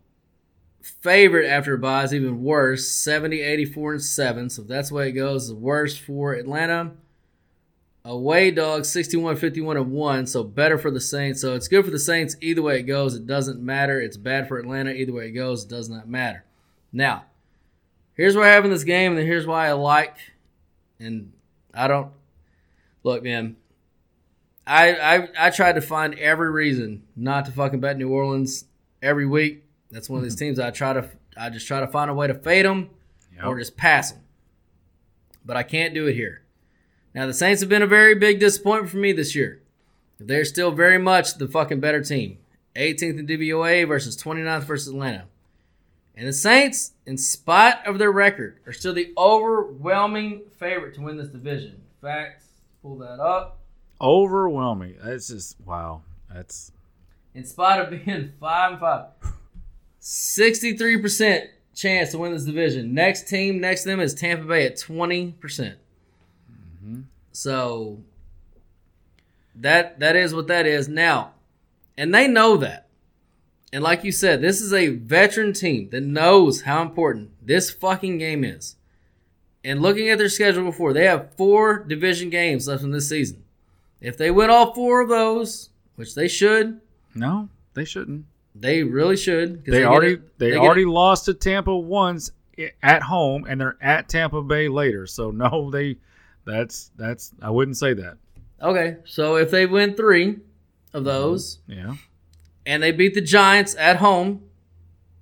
[0.84, 4.50] favorite after is even worse 70, 84, and 7.
[4.50, 6.92] So that's the way it goes, the worst for Atlanta.
[8.06, 10.28] Away dog 61, 51, and 1.
[10.28, 11.40] So better for the Saints.
[11.40, 13.16] So it's good for the Saints either way it goes.
[13.16, 14.02] It doesn't matter.
[14.02, 15.64] It's bad for Atlanta either way it goes.
[15.64, 16.44] It does not matter.
[16.92, 17.24] Now,
[18.16, 20.18] here's what I have in this game, and here's why I like.
[21.00, 21.32] And
[21.74, 22.12] I don't
[23.04, 23.56] look, man.
[24.68, 28.66] I, I I tried to find every reason not to fucking bet New Orleans
[29.02, 29.63] every week.
[29.94, 30.46] That's one of these mm-hmm.
[30.46, 32.90] teams I try to I just try to find a way to fade them
[33.44, 34.22] or just pass them.
[35.46, 36.42] But I can't do it here.
[37.14, 39.62] Now the Saints have been a very big disappointment for me this year.
[40.20, 42.40] They're still very much the fucking better team.
[42.76, 45.26] 18th in DVOA versus 29th versus Atlanta.
[46.16, 51.18] And the Saints, in spite of their record, are still the overwhelming favorite to win
[51.18, 51.82] this division.
[52.02, 52.46] Facts.
[52.82, 53.60] pull that up.
[54.02, 54.96] Overwhelming.
[55.04, 56.02] That's just wow.
[56.34, 56.72] That's
[57.34, 59.06] in spite of being five and five.
[60.06, 62.94] Sixty-three percent chance to win this division.
[62.94, 65.78] Next team next to them is Tampa Bay at twenty percent.
[66.52, 67.04] Mm-hmm.
[67.32, 68.00] So
[69.56, 71.32] that that is what that is now,
[71.98, 72.90] and they know that.
[73.72, 78.18] And like you said, this is a veteran team that knows how important this fucking
[78.18, 78.76] game is.
[79.64, 83.46] And looking at their schedule before, they have four division games left in this season.
[84.02, 86.82] If they win all four of those, which they should,
[87.16, 88.26] no, they shouldn't.
[88.56, 89.66] They really should.
[89.66, 92.32] They, already they, get already lost to Tampa once
[92.82, 95.08] at home, and they're at Tampa Bay later.
[95.08, 95.98] So no, they
[96.46, 98.18] that's that's I wouldn't say that.
[98.62, 98.98] okay.
[99.06, 100.38] So if they win three
[100.94, 101.80] of those, mm-hmm.
[101.80, 101.96] Yeah.
[102.66, 104.44] and they beat the Giants at home,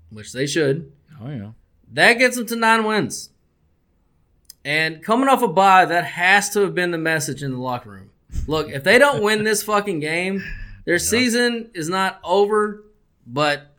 [0.10, 1.52] which they should, Oh yeah.
[1.94, 3.30] that gets them to nine wins.
[4.64, 7.90] And coming off a bye, that has to have been the message in the locker
[7.90, 8.10] room.
[8.48, 10.44] Look, if they don't win this fucking game,
[10.86, 12.84] their season is not over,
[13.32, 13.72] but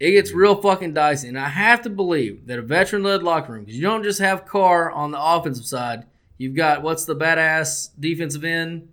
[0.00, 1.28] it gets real fucking dicey.
[1.28, 4.20] And I have to believe that a veteran led locker room, because you don't just
[4.20, 8.88] have Carr on the offensive side, you've got what's the badass defensive end?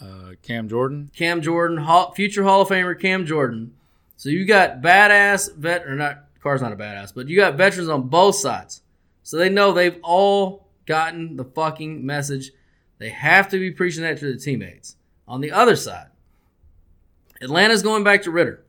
[0.00, 1.10] Uh, Cam Jordan.
[1.14, 1.84] Cam Jordan,
[2.14, 3.74] future Hall of Famer Cam Jordan.
[4.16, 7.88] So you got badass vet or not Carr's not a badass, but you got veterans
[7.88, 8.82] on both sides.
[9.22, 12.52] So they know they've all gotten the fucking message.
[12.98, 14.96] They have to be preaching that to their teammates.
[15.26, 16.08] On the other side,
[17.40, 18.64] Atlanta's going back to Ridder.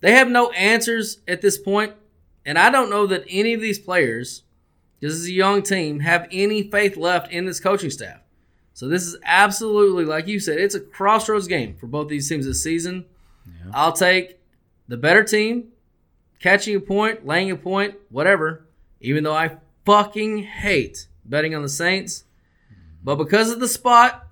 [0.00, 1.94] They have no answers at this point,
[2.44, 4.44] and I don't know that any of these players,
[5.00, 8.20] this is a young team, have any faith left in this coaching staff.
[8.72, 12.46] So this is absolutely, like you said, it's a crossroads game for both these teams
[12.46, 13.04] this season.
[13.74, 14.40] I'll take
[14.88, 15.68] the better team,
[16.40, 18.66] catching a point, laying a point, whatever.
[19.00, 22.24] Even though I fucking hate betting on the Saints,
[23.02, 24.26] but because of the spot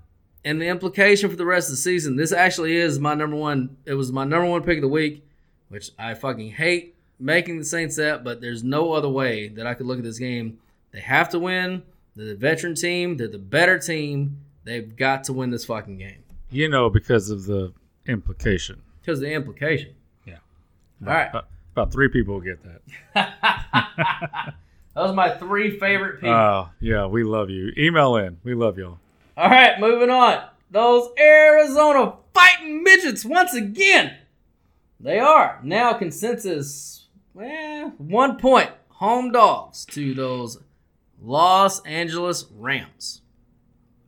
[0.44, 3.76] and the implication for the rest of the season, this actually is my number one.
[3.84, 5.26] It was my number one pick of the week,
[5.68, 9.74] which I fucking hate making the Saints that, but there's no other way that I
[9.74, 10.58] could look at this game.
[10.92, 11.82] They have to win.
[12.16, 13.16] They're the veteran team.
[13.16, 14.38] They're the better team.
[14.64, 17.72] They've got to win this fucking game You know because of the
[18.06, 18.82] implication.
[19.00, 19.94] because of the implication.
[20.26, 20.34] Yeah.
[21.06, 21.28] All right.
[21.30, 22.58] About, about three people will get
[23.14, 23.34] that.
[24.94, 26.30] Those are my three favorite people.
[26.30, 27.72] Oh yeah, we love you.
[27.78, 28.38] Email in.
[28.42, 28.98] We love y'all.
[29.36, 30.42] All right, moving on.
[30.70, 34.16] Those Arizona fighting midgets once again.
[35.00, 37.06] They are now consensus.
[37.32, 40.58] Well, one point home dogs to those
[41.20, 43.22] Los Angeles Rams.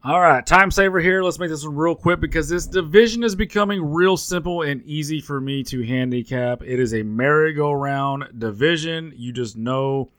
[0.02, 1.22] All right, time saver here.
[1.22, 5.20] Let's make this one real quick because this division is becoming real simple and easy
[5.20, 6.62] for me to handicap.
[6.62, 9.12] It is a merry-go-round division.
[9.14, 10.10] You just know.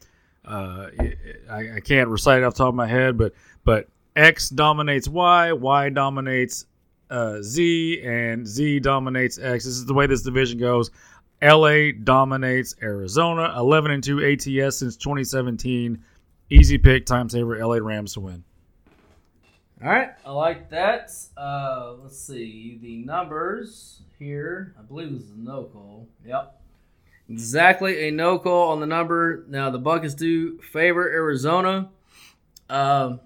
[0.45, 0.87] Uh,
[1.49, 5.07] I, I can't recite it off the top of my head, but but X dominates
[5.07, 6.65] Y, Y dominates
[7.11, 9.65] uh, Z, and Z dominates X.
[9.65, 10.89] This is the way this division goes.
[11.41, 13.53] LA dominates Arizona.
[13.57, 16.03] 11 and 2 ATS since 2017.
[16.49, 17.57] Easy pick, time saver.
[17.57, 18.43] LA Rams to win.
[19.83, 21.11] All right, I like that.
[21.35, 24.75] Uh, let's see the numbers here.
[24.77, 26.07] I believe this is a no call.
[26.23, 26.61] Yep,
[27.27, 29.43] exactly a no call on the number.
[29.47, 31.89] Now the Buckets do favor Arizona.
[32.69, 33.21] Um,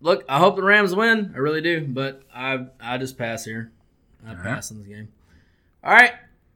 [0.00, 1.32] look, I hope the Rams win.
[1.34, 3.72] I really do, but I I just pass here.
[4.26, 4.42] I right.
[4.42, 5.08] pass in this game.
[5.82, 6.12] All right,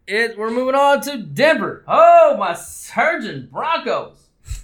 [0.06, 1.84] it we're moving on to Denver.
[1.86, 4.28] Oh, my surgeon Broncos.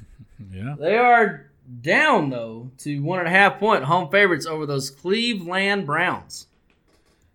[0.53, 0.77] Yeah.
[0.79, 1.51] They are
[1.81, 6.47] down though to one and a half point home favorites over those Cleveland Browns.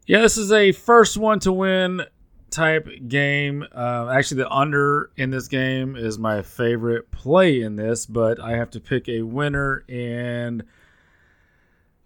[0.05, 2.01] Yeah, this is a first one to win
[2.49, 3.65] type game.
[3.73, 8.51] Uh, actually, the under in this game is my favorite play in this, but I
[8.51, 10.63] have to pick a winner, and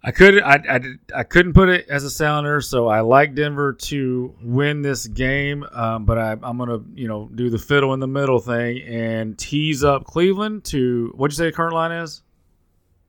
[0.02, 0.44] I couldn't.
[0.44, 0.80] I, I,
[1.20, 5.66] I couldn't put it as a sounder, so I like Denver to win this game.
[5.72, 9.36] Um, but I, I'm gonna, you know, do the fiddle in the middle thing and
[9.36, 12.22] tease up Cleveland to what'd you say the current line is?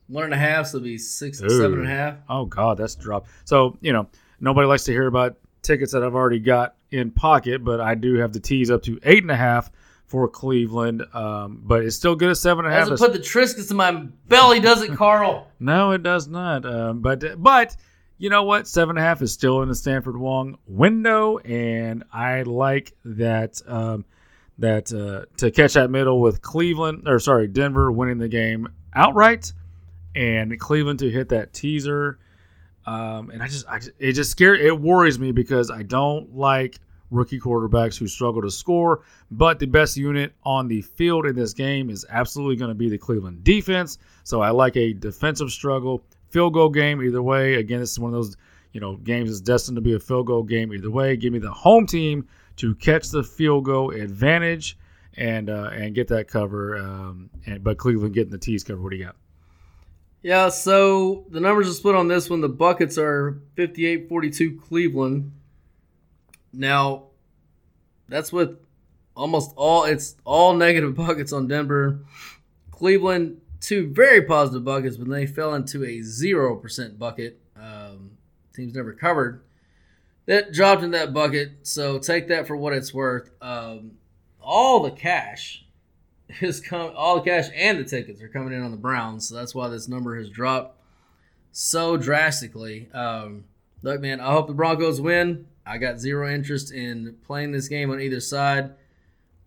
[0.07, 1.49] One and a half, so it'll be six, Ooh.
[1.49, 2.15] seven and a half.
[2.27, 3.29] Oh God, that's dropped.
[3.45, 4.07] So you know,
[4.39, 8.15] nobody likes to hear about tickets that I've already got in pocket, but I do
[8.15, 9.69] have the tease up to eight and a half
[10.09, 11.03] for Cleveland.
[11.13, 12.89] Um, but it's still good at seven and a half.
[12.89, 13.91] Doesn't put the Triscuits in my
[14.27, 15.47] belly, does it, Carl?
[15.59, 16.65] no, it does not.
[16.65, 17.77] Um, but but
[18.17, 18.67] you know what?
[18.67, 23.61] Seven and a half is still in the Stanford Wong window, and I like that.
[23.65, 24.03] Um,
[24.57, 29.53] that uh, to catch that middle with Cleveland or sorry Denver winning the game outright,
[30.15, 32.19] and Cleveland to hit that teaser.
[32.85, 36.35] Um, and I just, I just, it just scares, it worries me because I don't
[36.35, 36.79] like
[37.11, 39.01] rookie quarterbacks who struggle to score.
[39.31, 42.89] But the best unit on the field in this game is absolutely going to be
[42.89, 43.97] the Cleveland defense.
[44.23, 47.55] So I like a defensive struggle, field goal game either way.
[47.55, 48.37] Again, this is one of those,
[48.73, 51.15] you know, games that's destined to be a field goal game either way.
[51.17, 54.77] Give me the home team to catch the field goal advantage
[55.17, 56.77] and uh, and get that cover.
[56.77, 58.81] Um, and but Cleveland getting the tease cover.
[58.81, 59.15] What do you got?
[60.21, 62.41] Yeah, so the numbers are split on this one.
[62.41, 65.31] The buckets are 58 42 Cleveland.
[66.51, 67.05] Now,
[68.07, 68.57] that's with
[69.15, 71.99] almost all, it's all negative buckets on Denver.
[72.71, 77.39] Cleveland, two very positive buckets, but they fell into a 0% bucket.
[77.55, 78.11] Um,
[78.55, 79.41] teams never covered.
[80.25, 83.31] That dropped in that bucket, so take that for what it's worth.
[83.41, 83.93] Um,
[84.41, 85.65] all the cash
[86.41, 89.35] is come all the cash and the tickets are coming in on the Browns, so
[89.35, 90.79] that's why this number has dropped
[91.51, 92.89] so drastically.
[92.93, 93.45] Um,
[93.81, 95.47] look, man, I hope the Broncos win.
[95.69, 98.71] I got zero interest in playing this game on either side.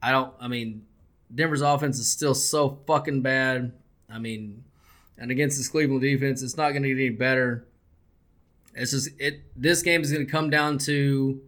[0.00, 0.32] I don't.
[0.40, 0.86] I mean,
[1.34, 3.72] Denver's offense is still so fucking bad.
[4.08, 4.62] I mean,
[5.18, 7.66] and against this Cleveland defense, it's not going to get any better.
[8.72, 9.42] It's just it.
[9.56, 11.42] This game is going to come down to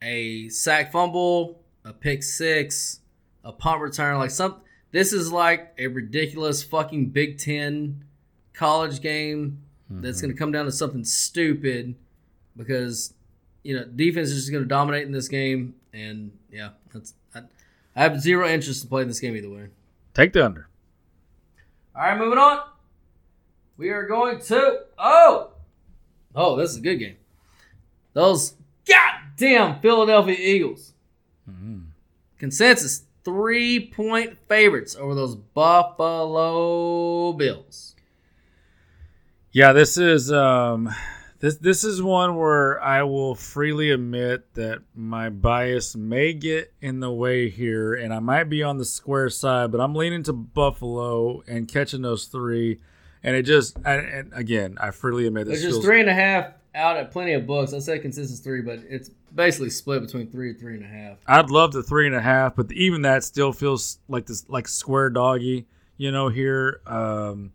[0.00, 3.00] a sack fumble, a pick six,
[3.42, 4.18] a punt return.
[4.18, 4.60] Like some,
[4.92, 8.04] this is like a ridiculous fucking Big Ten
[8.54, 10.26] college game that's mm-hmm.
[10.26, 11.96] going to come down to something stupid
[12.56, 13.14] because
[13.62, 15.74] you know defense is just going to dominate in this game.
[15.92, 17.40] And yeah, that's I,
[17.94, 19.68] I have zero interest in playing this game either way.
[20.14, 20.68] Take the under.
[21.94, 22.60] All right, moving on.
[23.76, 25.50] We are going to oh
[26.34, 27.16] oh this is a good game.
[28.12, 28.54] Those
[28.86, 30.92] goddamn Philadelphia Eagles.
[32.38, 37.94] Consensus three point favorites over those Buffalo Bills.
[39.52, 40.92] Yeah, this is um
[41.42, 47.00] this this is one where I will freely admit that my bias may get in
[47.00, 50.32] the way here and I might be on the square side, but I'm leaning to
[50.32, 52.78] Buffalo and catching those 3
[53.24, 56.14] and it just I, and again, I freely admit this There's just three and a
[56.14, 57.72] half out at plenty of books.
[57.72, 61.18] I say consensus three, but it's basically split between three and three and a half.
[61.26, 64.68] I'd love the three and a half, but even that still feels like this like
[64.68, 65.66] square doggy,
[65.96, 66.80] you know, here.
[66.86, 67.52] Um,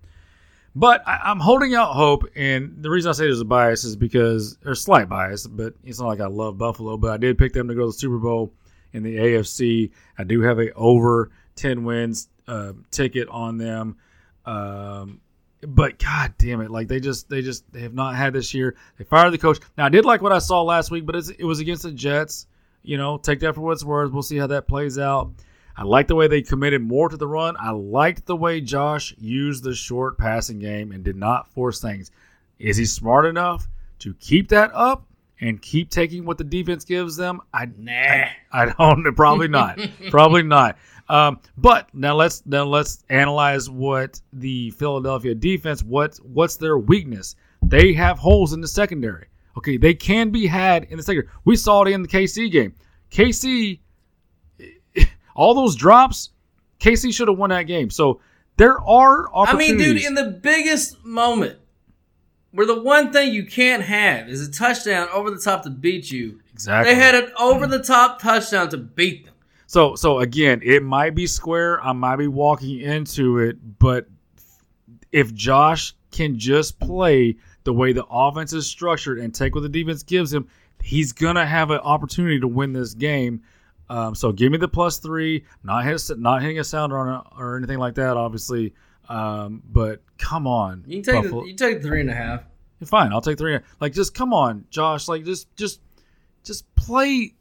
[0.77, 3.95] but I, I'm holding out hope, and the reason I say there's a bias is
[3.95, 7.53] because there's slight bias, but it's not like I love Buffalo, but I did pick
[7.53, 8.53] them to go to the Super Bowl
[8.93, 9.89] in the AFC.
[10.19, 13.97] I do have a over ten wins uh, ticket on them.
[14.45, 15.19] Um,
[15.61, 18.75] but god damn it like they just they just they have not had this year.
[18.97, 19.59] They fired the coach.
[19.77, 22.45] Now i did like what i saw last week but it was against the jets.
[22.83, 24.11] You know take that for what it's worth.
[24.11, 25.31] We'll see how that plays out
[25.77, 29.15] i like the way they committed more to the run i liked the way josh
[29.19, 32.11] used the short passing game and did not force things
[32.59, 33.67] is he smart enough
[33.99, 35.05] to keep that up
[35.39, 38.25] and keep taking what the defense gives them i Nah.
[38.51, 39.13] I don't.
[39.15, 39.79] Probably not.
[40.09, 40.77] probably not.
[41.09, 45.83] Um, but now let's now let's analyze what the Philadelphia defense.
[45.83, 47.35] What what's their weakness?
[47.61, 49.27] They have holes in the secondary.
[49.57, 51.31] Okay, they can be had in the secondary.
[51.45, 52.73] We saw it in the KC game.
[53.11, 53.79] KC,
[55.37, 56.31] all those drops,
[56.81, 57.89] KC should have won that game.
[57.89, 58.19] So
[58.57, 59.69] there are opportunities.
[59.69, 61.59] I mean, dude, in the biggest moment,
[62.51, 66.11] where the one thing you can't have is a touchdown over the top to beat
[66.11, 66.39] you.
[66.51, 66.93] exactly.
[66.93, 69.33] They had an over the top touchdown to beat them.
[69.67, 71.81] So so again, it might be square.
[71.83, 74.07] I might be walking into it, but
[75.11, 79.69] if Josh can just play the way the offense is structured and take what the
[79.69, 80.47] defense gives him,
[80.81, 83.41] he's gonna have an opportunity to win this game.
[83.89, 85.45] Um, so give me the plus three.
[85.63, 88.73] Not hit, not hitting a sounder on it or anything like that, obviously.
[89.09, 92.43] Um, but come on, You can take the, Buffalo- you take three and a half.
[92.85, 93.57] Fine, I'll take three.
[93.79, 95.07] Like, just come on, Josh.
[95.07, 95.79] Like, just, just,
[96.43, 97.33] just play.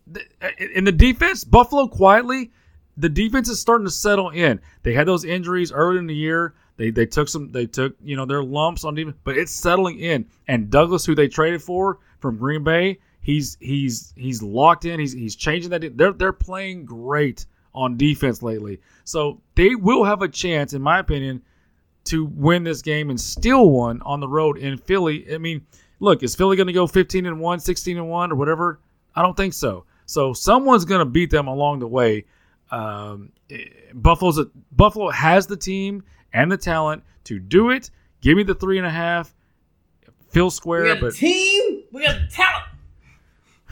[0.75, 2.53] In the defense, Buffalo quietly,
[2.97, 4.61] the defense is starting to settle in.
[4.83, 6.55] They had those injuries early in the year.
[6.79, 7.53] They they took some.
[7.53, 10.27] They took you know their lumps on defense, but it's settling in.
[10.49, 15.01] And Douglas, who they traded for from Green Bay, he's he's he's locked in.
[15.01, 15.99] He's he's changing that.
[15.99, 18.81] They're they're playing great on defense lately.
[19.03, 21.43] So they will have a chance, in my opinion,
[22.05, 25.35] to win this game and steal one on the road in Philly.
[25.35, 25.67] I mean,
[25.99, 28.79] look, is Philly going to go 15 and 1, 16 and 1 or whatever?
[29.17, 29.85] I don't think so.
[30.07, 32.27] So someone's going to beat them along the way.
[32.71, 37.91] Um, eh, Buffalo's a, Buffalo has the team and the talent to do it.
[38.21, 39.35] Give me the three and a half.
[40.29, 41.83] Phil We Square, got but team.
[41.93, 42.65] We got the talent.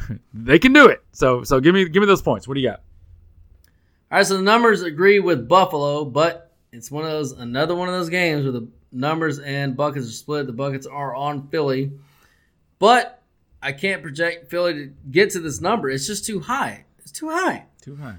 [0.34, 1.02] they can do it.
[1.12, 2.48] So so give me give me those points.
[2.48, 2.80] What do you got?
[4.10, 7.88] All right, so the numbers agree with Buffalo, but it's one of those another one
[7.88, 10.46] of those games where the numbers and buckets are split.
[10.46, 11.92] The buckets are on Philly,
[12.78, 13.22] but
[13.62, 15.88] I can't project Philly to get to this number.
[15.88, 16.84] It's just too high.
[16.98, 17.66] It's too high.
[17.80, 18.18] Too high.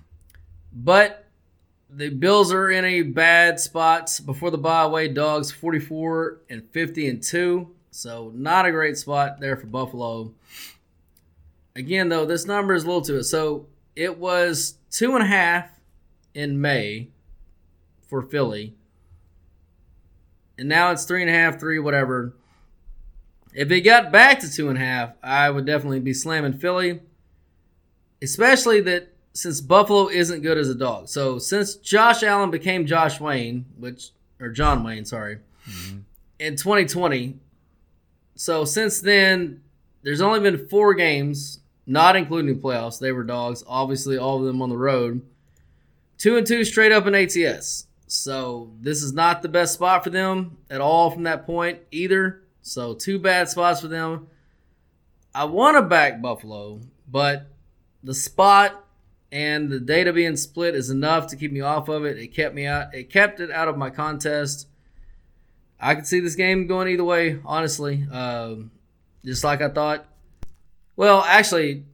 [0.73, 1.25] But
[1.89, 4.83] the Bills are in a bad spot before the bye.
[4.83, 7.69] Away dogs 44 and 50 and 2.
[7.91, 10.33] So not a great spot there for Buffalo.
[11.75, 13.23] Again, though, this number is a little to it.
[13.23, 15.69] So it was two and a half
[16.33, 17.09] in May
[18.07, 18.75] for Philly.
[20.57, 22.33] And now it's three and a half, three, whatever.
[23.53, 27.01] If it got back to two and a half, I would definitely be slamming Philly.
[28.21, 31.09] Especially that since Buffalo isn't good as a dog.
[31.09, 35.99] So since Josh Allen became Josh Wayne, which or John Wayne, sorry, mm-hmm.
[36.39, 37.37] in 2020.
[38.35, 39.61] So since then,
[40.03, 42.99] there's only been four games, not including playoffs.
[42.99, 43.63] They were dogs.
[43.67, 45.21] Obviously, all of them on the road.
[46.17, 47.87] Two and two straight up in ATS.
[48.07, 52.43] So this is not the best spot for them at all from that point either.
[52.61, 54.27] So two bad spots for them.
[55.33, 57.47] I want to back Buffalo, but
[58.03, 58.85] the spot
[59.31, 62.17] and the data being split is enough to keep me off of it.
[62.17, 62.93] It kept me out.
[62.93, 64.67] It kept it out of my contest.
[65.79, 68.07] I could see this game going either way, honestly.
[68.09, 68.71] Um,
[69.25, 70.05] just like I thought.
[70.95, 71.85] Well, actually,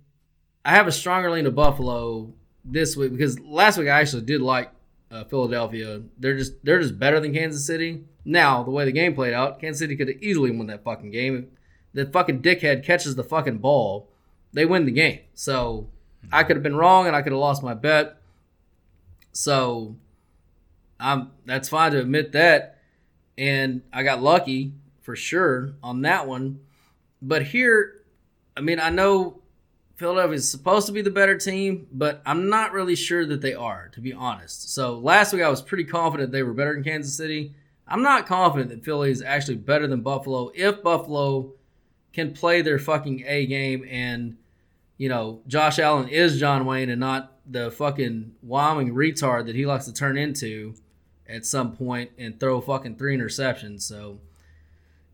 [0.63, 2.33] I have a stronger lean to Buffalo
[2.63, 4.71] this week because last week I actually did like
[5.09, 6.01] uh, Philadelphia.
[6.17, 8.03] They're just they're just better than Kansas City.
[8.23, 11.11] Now the way the game played out, Kansas City could have easily won that fucking
[11.11, 11.49] game.
[11.93, 14.07] The fucking dickhead catches the fucking ball,
[14.53, 15.19] they win the game.
[15.33, 15.89] So
[16.31, 18.17] I could have been wrong and I could have lost my bet.
[19.33, 19.95] So
[20.99, 22.77] I'm that's fine to admit that.
[23.37, 26.59] And I got lucky for sure on that one.
[27.21, 28.00] But here,
[28.55, 29.41] I mean, I know
[29.95, 33.53] Philadelphia is supposed to be the better team, but I'm not really sure that they
[33.53, 34.73] are, to be honest.
[34.73, 37.53] So last week I was pretty confident they were better than Kansas City.
[37.87, 41.53] I'm not confident that Philly is actually better than Buffalo if Buffalo
[42.13, 44.37] can play their fucking A game and
[45.01, 49.65] you know, Josh Allen is John Wayne and not the fucking Wyoming retard that he
[49.65, 50.75] likes to turn into
[51.27, 53.81] at some point and throw fucking three interceptions.
[53.81, 54.19] So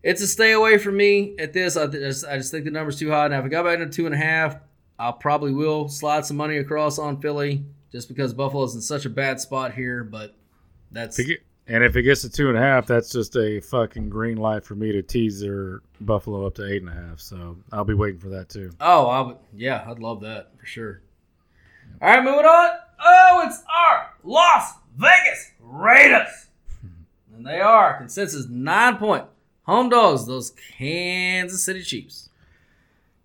[0.02, 1.76] it's a stay away from me at this.
[1.76, 3.28] I just, I just think the number's too high.
[3.28, 4.56] Now, if it got back to two and a half,
[4.98, 9.10] I probably will slide some money across on Philly just because Buffalo's in such a
[9.10, 10.04] bad spot here.
[10.04, 10.34] But
[10.90, 14.38] that's And if it gets to two and a half, that's just a fucking green
[14.38, 17.20] light for me to tease their Buffalo up to eight and a half.
[17.20, 18.70] So I'll be waiting for that too.
[18.80, 21.02] Oh, I would, yeah, I'd love that for sure.
[22.00, 22.70] All right, moving on.
[23.00, 26.46] Oh, it's our Las Vegas Raiders,
[27.34, 29.24] and they are consensus nine point
[29.68, 30.26] home dogs.
[30.26, 32.30] Those Kansas City Chiefs.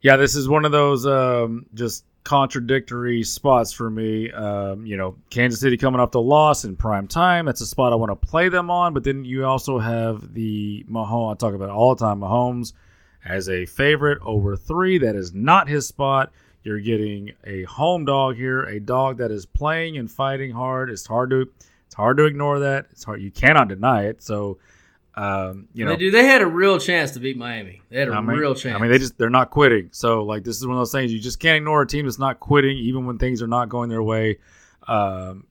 [0.01, 4.29] Yeah, this is one of those um, just contradictory spots for me.
[4.31, 7.45] Um, you know, Kansas City coming off the loss in prime time.
[7.45, 8.93] That's a spot I want to play them on.
[8.93, 11.33] But then you also have the Mahomes.
[11.33, 12.19] I talk about all the time.
[12.19, 12.73] Mahomes
[13.25, 14.97] as a favorite over three.
[14.97, 16.31] That is not his spot.
[16.63, 20.89] You're getting a home dog here, a dog that is playing and fighting hard.
[20.89, 21.49] It's hard to
[21.85, 22.87] it's hard to ignore that.
[22.91, 23.21] It's hard.
[23.21, 24.23] You cannot deny it.
[24.23, 24.57] So,
[25.15, 26.11] um, you know, they do.
[26.11, 27.81] They had a real chance to beat Miami.
[27.89, 28.75] They had a I mean, real chance.
[28.75, 29.89] I mean, they just they're not quitting.
[29.91, 32.19] So like this is one of those things you just can't ignore a team that's
[32.19, 34.39] not quitting even when things are not going their way.
[34.87, 35.45] Um,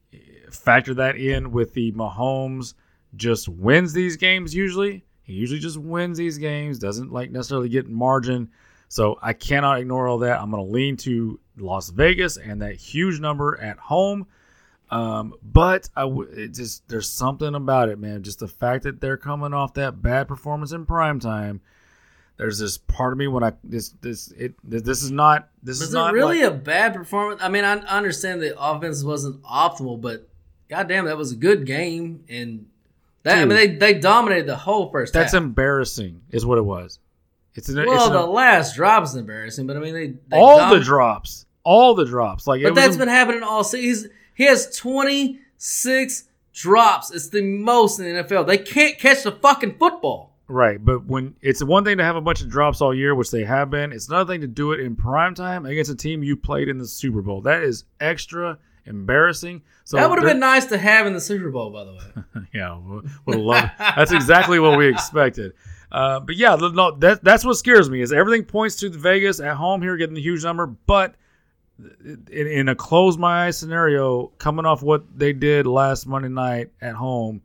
[0.51, 2.75] factor that in with the Mahomes
[3.17, 5.05] just wins these games usually.
[5.23, 8.51] He usually just wins these games, doesn't like necessarily get margin.
[8.89, 10.41] So I cannot ignore all that.
[10.41, 14.27] I'm going to lean to Las Vegas and that huge number at home.
[14.93, 18.23] Um, but I w- it just there's something about it, man.
[18.23, 21.63] Just the fact that they're coming off that bad performance in prime time.
[22.37, 25.93] There's this part of me when I this this it this is not this is
[25.93, 27.41] it not really like- a bad performance?
[27.43, 30.29] I mean, I understand the offense wasn't optimal, but
[30.69, 32.67] goddamn, that was a good game, and
[33.23, 35.41] that I mean, they they dominated the whole first that's half.
[35.43, 36.99] embarrassing, is what it was.
[37.55, 40.37] It's an, well, it's an- the last drop is embarrassing, but I mean, they, they
[40.39, 42.47] all dom- the drops, all the drops.
[42.47, 44.11] Like, But that's been happening all season.
[44.35, 47.11] He has 26 drops.
[47.11, 48.47] It's the most in the NFL.
[48.47, 50.33] They can't catch the fucking football.
[50.49, 53.31] Right, but when it's one thing to have a bunch of drops all year, which
[53.31, 56.23] they have been, it's another thing to do it in prime time against a team
[56.23, 57.41] you played in the Super Bowl.
[57.41, 59.63] That is extra embarrassing.
[59.85, 62.47] So that would have been nice to have in the Super Bowl, by the way.
[62.55, 62.79] yeah,
[63.25, 63.71] would loved.
[63.79, 65.53] That's exactly what we expected.
[65.91, 69.41] Uh, but yeah, no, that that's what scares me is everything points to the Vegas
[69.41, 71.15] at home here getting the huge number, but
[71.79, 76.71] in, in a close my eyes scenario, coming off what they did last Monday night
[76.81, 77.43] at home,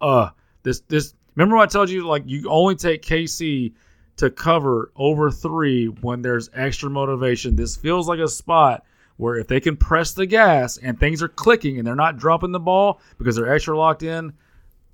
[0.00, 0.30] uh,
[0.62, 3.72] this this remember I told you like you only take KC
[4.16, 7.56] to cover over three when there's extra motivation.
[7.56, 8.84] This feels like a spot
[9.16, 12.52] where if they can press the gas and things are clicking and they're not dropping
[12.52, 14.32] the ball because they're extra locked in,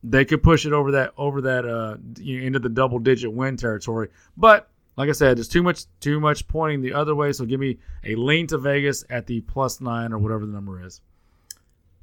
[0.02, 3.32] they could push it over that over that uh you know, into the double digit
[3.32, 4.08] win territory.
[4.36, 7.32] But like I said, there's too much too much pointing the other way.
[7.32, 10.84] So give me a lean to Vegas at the plus nine or whatever the number
[10.84, 11.00] is.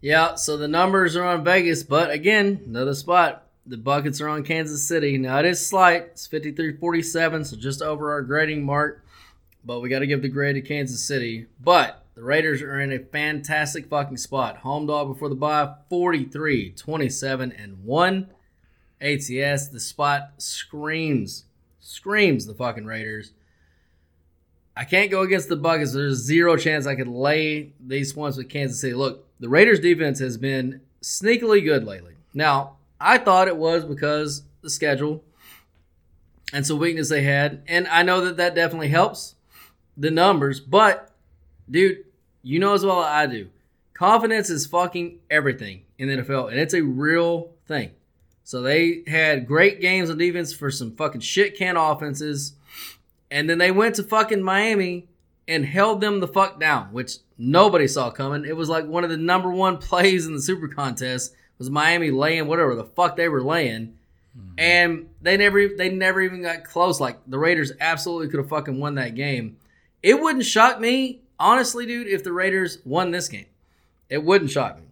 [0.02, 3.48] Yeah, so the numbers are on Vegas, but again, another spot.
[3.66, 5.18] The buckets are on Kansas City.
[5.18, 6.08] Now it is slight.
[6.12, 9.06] It's 53-47, so just over our grading mark.
[9.64, 11.46] But we got to give the grade to Kansas City.
[11.62, 14.58] But the Raiders are in a fantastic fucking spot.
[14.58, 18.30] Home dog before the bye, 43, 27, and 1.
[19.00, 21.46] ATS, the spot screams,
[21.84, 23.34] screams the fucking Raiders.
[24.76, 25.94] I can't go against the Buckets.
[25.94, 28.94] There's zero chance I could lay these points with Kansas City.
[28.94, 32.14] Look, the Raiders defense has been sneakily good lately.
[32.34, 35.24] Now, I thought it was because the schedule
[36.54, 39.36] and some weakness they had, and I know that that definitely helps
[39.98, 40.60] the numbers.
[40.60, 41.12] But,
[41.70, 42.06] dude,
[42.42, 43.50] you know as well as I do,
[43.94, 47.92] confidence is fucking everything in the NFL, and it's a real thing.
[48.44, 52.54] So they had great games on defense for some fucking shit can offenses.
[53.32, 55.08] And then they went to fucking Miami
[55.48, 58.46] and held them the fuck down, which nobody saw coming.
[58.46, 62.12] It was like one of the number one plays in the Super Contest was Miami
[62.12, 63.98] laying whatever the fuck they were laying.
[64.38, 64.54] Mm-hmm.
[64.58, 67.00] And they never they never even got close.
[67.00, 69.58] Like the Raiders absolutely could have fucking won that game.
[70.02, 73.46] It wouldn't shock me, honestly, dude, if the Raiders won this game.
[74.10, 74.84] It wouldn't shock me.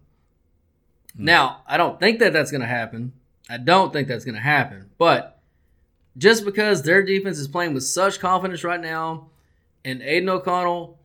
[1.16, 1.24] Hmm.
[1.24, 3.12] Now, I don't think that that's going to happen.
[3.52, 4.88] I don't think that's going to happen.
[4.96, 5.38] But
[6.16, 9.28] just because their defense is playing with such confidence right now,
[9.84, 10.98] and Aidan O'Connell,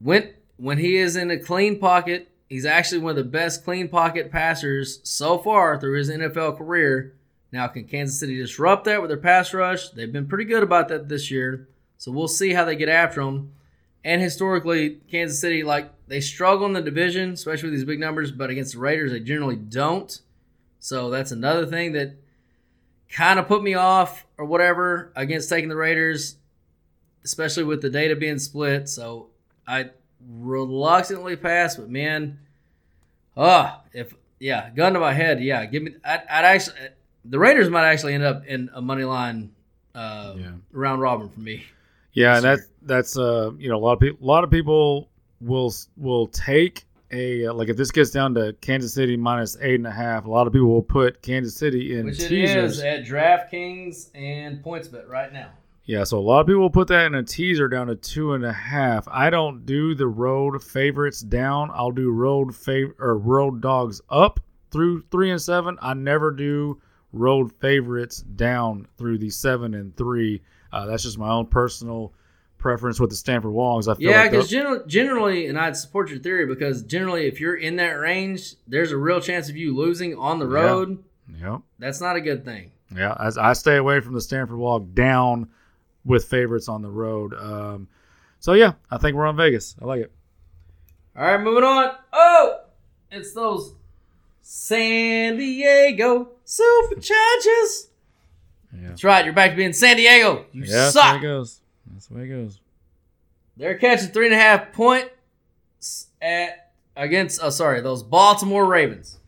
[0.00, 3.88] when when he is in a clean pocket, he's actually one of the best clean
[3.88, 7.14] pocket passers so far through his NFL career.
[7.52, 9.90] Now, can Kansas City disrupt that with their pass rush?
[9.90, 13.22] They've been pretty good about that this year, so we'll see how they get after
[13.22, 13.52] them.
[14.04, 18.32] And historically, Kansas City, like they struggle in the division, especially with these big numbers,
[18.32, 20.20] but against the Raiders, they generally don't.
[20.82, 22.16] So that's another thing that
[23.08, 26.34] kind of put me off or whatever against taking the Raiders,
[27.24, 28.88] especially with the data being split.
[28.88, 29.28] So
[29.64, 29.90] I
[30.28, 32.40] reluctantly passed, but man,
[33.36, 35.94] ah, if yeah, gun to my head, yeah, give me.
[36.04, 36.76] I'd, I'd actually,
[37.24, 39.52] the Raiders might actually end up in a money line
[39.94, 40.50] uh, Yeah.
[40.72, 41.64] round robin for me.
[42.12, 45.08] Yeah, and that's that's uh you know a lot of people a lot of people
[45.40, 49.76] will will take a uh, like if this gets down to Kansas City minus eight
[49.76, 52.78] and a half, a lot of people will put Kansas City in Which it teasers.
[52.78, 55.50] is at DraftKings and PointsBet right now.
[55.84, 58.34] Yeah, so a lot of people will put that in a teaser down to two
[58.34, 59.06] and a half.
[59.08, 61.70] I don't do the road favorites down.
[61.74, 64.38] I'll do road fav- or road dogs up
[64.70, 65.76] through three and seven.
[65.82, 66.80] I never do
[67.12, 70.40] road favorites down through the seven and three.
[70.72, 72.14] Uh, that's just my own personal
[72.62, 73.88] preference with the Stanford Wongs.
[73.88, 77.40] I feel Yeah, because tho- generally, generally, and I'd support your theory because generally, if
[77.40, 80.54] you're in that range, there's a real chance of you losing on the Yeah.
[80.60, 81.04] road.
[81.40, 81.60] Yep.
[81.78, 82.70] That's not a good thing.
[82.94, 85.48] Yeah, as I stay away from the Stanford Wong down
[86.04, 87.34] with favorites on the road.
[87.34, 87.88] Um,
[88.38, 89.74] so yeah, I think we're on Vegas.
[89.80, 90.12] I like it.
[91.16, 91.92] All right, moving on.
[92.12, 92.60] Oh,
[93.10, 93.74] it's those
[94.42, 97.88] San Diego Superchargers.
[98.74, 98.88] Yeah.
[98.88, 99.24] That's right.
[99.24, 100.46] You're back to being San Diego.
[100.52, 101.16] You yeah, that's the way suck.
[101.18, 101.60] it goes.
[101.92, 102.60] That's the way it goes.
[103.56, 107.40] They're catching three and a half points at against.
[107.42, 109.18] Oh, sorry, those Baltimore Ravens.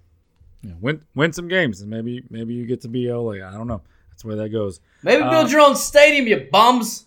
[0.63, 3.47] Yeah, win win some games and maybe maybe you get to be LA.
[3.47, 3.83] I don't know.
[4.11, 4.81] That's the way that goes.
[5.03, 7.07] Maybe Uh, build your own stadium, you bums.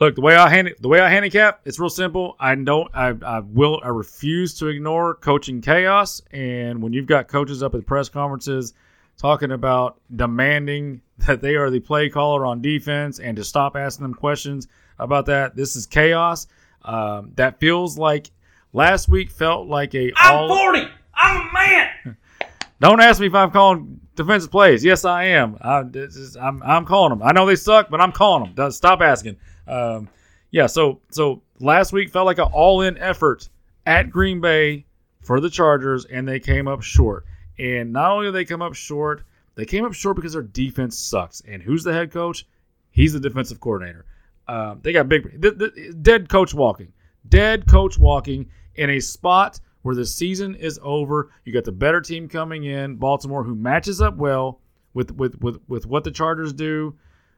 [0.00, 2.36] Look, the way I hand the way I handicap, it's real simple.
[2.38, 6.20] I don't, I, I will, I refuse to ignore coaching chaos.
[6.30, 8.74] And when you've got coaches up at press conferences
[9.16, 14.04] talking about demanding that they are the play caller on defense and to stop asking
[14.04, 14.68] them questions
[14.98, 16.46] about that, this is chaos.
[16.82, 18.30] Um, that feels like
[18.72, 20.88] last week felt like a all, 40.
[21.14, 22.16] I'm a man.
[22.80, 24.84] Don't ask me if I'm calling defensive plays.
[24.84, 25.56] Yes, I am.
[25.60, 27.22] I, this is, I'm, I'm calling them.
[27.26, 28.70] I know they suck, but I'm calling them.
[28.70, 29.36] Stop asking.
[29.66, 30.08] Um,
[30.50, 30.66] yeah.
[30.66, 33.48] So so last week felt like an all-in effort
[33.86, 34.84] at Green Bay
[35.22, 37.24] for the Chargers, and they came up short.
[37.58, 39.24] And not only did they come up short,
[39.54, 41.42] they came up short because their defense sucks.
[41.46, 42.46] And who's the head coach?
[42.90, 44.06] He's the defensive coordinator.
[44.46, 46.92] Um, they got big, the, the, dead coach walking,
[47.28, 51.30] dead coach walking in a spot where the season is over.
[51.44, 54.60] You got the better team coming in, Baltimore, who matches up well
[54.92, 56.94] with with with, with what the Chargers do.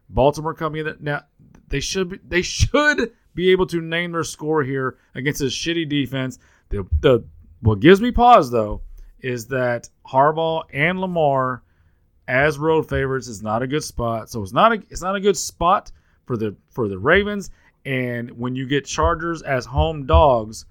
[0.08, 1.22] Baltimore coming in now.
[1.68, 5.88] They should be, they should be able to name their score here against a shitty
[5.88, 6.38] defense.
[6.70, 7.24] The, the
[7.60, 8.82] what gives me pause though
[9.20, 11.62] is that Harbaugh and Lamar
[12.28, 14.30] as road favorites is not a good spot.
[14.30, 15.92] So it's not a it's not a good spot
[16.24, 17.50] for the for the Ravens.
[17.84, 20.66] And when you get Chargers as home dogs,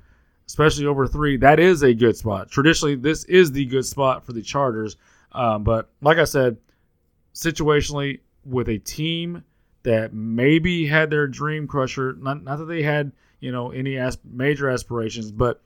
[0.48, 2.52] especially over three, that is a good spot.
[2.52, 4.98] Traditionally, this is the good spot for the Chargers.
[5.32, 6.58] Um, but like I said,
[7.34, 9.44] situationally, with a team
[9.84, 14.18] that maybe had their dream crusher, not, not that they had you know any as-
[14.24, 15.62] major aspirations, but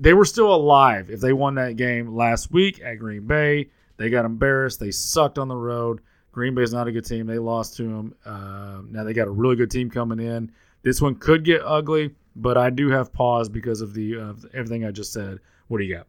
[0.00, 3.68] they were still alive if they won that game last week at Green Bay.
[3.98, 4.80] They got embarrassed.
[4.80, 6.00] They sucked on the road.
[6.32, 7.26] Green Bay's not a good team.
[7.26, 8.14] They lost to them.
[8.24, 10.50] Uh, now they got a really good team coming in.
[10.82, 14.86] This one could get ugly, but I do have pause because of the uh, everything
[14.86, 15.38] I just said.
[15.68, 16.06] What do you got?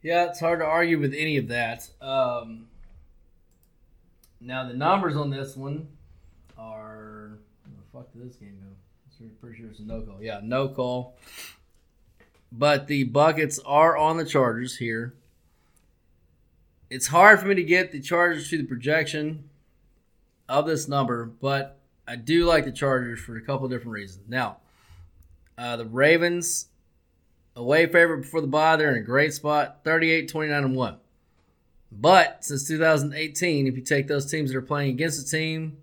[0.00, 1.88] Yeah, it's hard to argue with any of that.
[2.00, 2.68] Um,
[4.40, 5.88] now the numbers on this one
[6.56, 8.68] are where the fuck did this game go?
[9.40, 10.16] Pretty sure it's a no call.
[10.20, 11.16] Yeah, no call.
[12.54, 15.14] But the buckets are on the Chargers here.
[16.90, 19.48] It's hard for me to get the Chargers to the projection
[20.48, 24.28] of this number, but I do like the Chargers for a couple different reasons.
[24.28, 24.58] Now,
[25.56, 26.66] uh, the Ravens,
[27.56, 30.96] away favorite before the bye, they're in a great spot 38, 29, and 1.
[31.90, 35.78] But since 2018, if you take those teams that are playing against a team,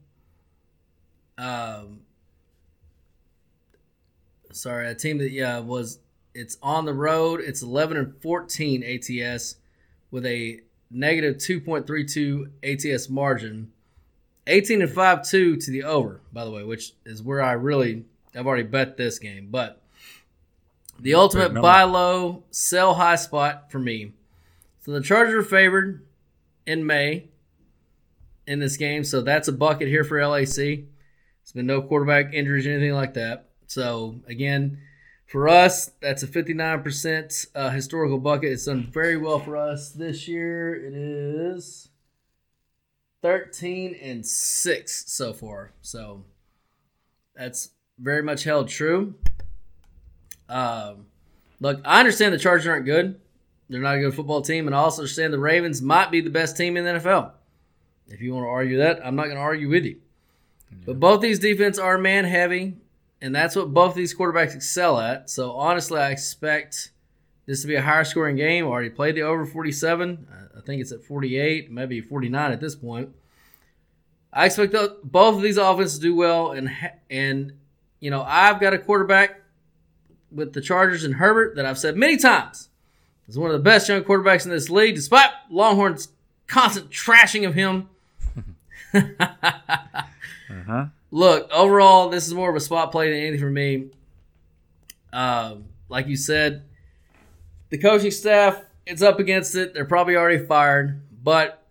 [1.37, 2.01] um,
[4.51, 5.99] sorry, a team that yeah was
[6.39, 7.41] it's on the road.
[7.41, 9.55] It's 11 and 14 ATS
[10.09, 13.73] with a negative 2.32 ATS margin.
[14.47, 18.05] 18 and 5 2 to the over, by the way, which is where I really
[18.33, 19.49] I've already bet this game.
[19.51, 19.81] But
[20.97, 24.13] the ultimate buy low, sell high spot for me.
[24.79, 26.05] So the Chargers are favored
[26.65, 27.27] in May
[28.47, 30.47] in this game, so that's a bucket here for LAC.
[30.47, 33.49] It's been no quarterback injuries anything like that.
[33.67, 34.79] So again,
[35.30, 38.51] for us, that's a 59% uh, historical bucket.
[38.51, 40.73] It's done very well for us this year.
[40.73, 41.89] It is
[43.22, 45.72] 13 and 6 so far.
[45.81, 46.23] So
[47.35, 47.69] that's
[47.99, 49.14] very much held true.
[50.49, 51.06] Um,
[51.60, 53.22] look, I understand the Chargers aren't good.
[53.69, 56.31] They're not a good football team, and I also understand the Ravens might be the
[56.31, 57.34] best team in the NFL.
[58.07, 59.97] If you want to argue that, I'm not going to argue with you.
[60.72, 60.77] Yeah.
[60.88, 62.77] But both these defense are man heavy,
[63.21, 65.29] and that's what both of these quarterbacks excel at.
[65.29, 66.91] So honestly, I expect
[67.45, 68.65] this to be a higher scoring game.
[68.65, 70.27] I already played the over 47.
[70.55, 73.09] I think it's at 48, maybe 49 at this point.
[74.31, 76.69] I expect both of these offenses to do well, and
[77.09, 77.53] and
[77.99, 79.41] you know I've got a quarterback
[80.31, 82.69] with the Chargers and Herbert that I've said many times
[83.27, 86.09] is one of the best young quarterbacks in this league, despite Longhorns'
[86.47, 87.89] constant trashing of him.
[88.93, 90.85] uh-huh.
[91.11, 93.88] Look, overall, this is more of a spot play than anything for me.
[95.11, 96.64] Um, like you said,
[97.69, 99.73] the coaching staff, it's up against it.
[99.73, 101.64] They're probably already fired, but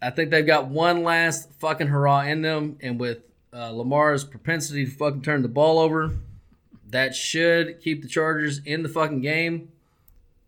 [0.00, 2.78] I think they've got one last fucking hurrah in them.
[2.80, 3.18] And with
[3.52, 6.16] uh, Lamar's propensity to fucking turn the ball over,
[6.88, 9.72] that should keep the Chargers in the fucking game.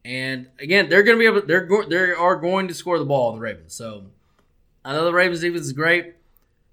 [0.04, 1.46] And again, they're going to be able.
[1.46, 3.74] They're go, they are going to score the ball on the Ravens.
[3.74, 4.04] So
[4.84, 6.14] I know the Ravens defense is great,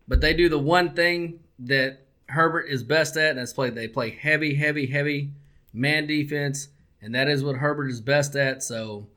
[0.08, 3.70] but they do the one thing that Herbert is best at, and that's play.
[3.70, 5.32] They play heavy, heavy, heavy
[5.74, 6.70] man defense,
[7.02, 8.64] and that is what Herbert is best at.
[8.64, 9.08] So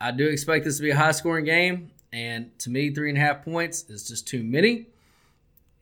[0.00, 1.90] I do expect this to be a high scoring game.
[2.12, 4.86] And to me, three and a half points is just too many.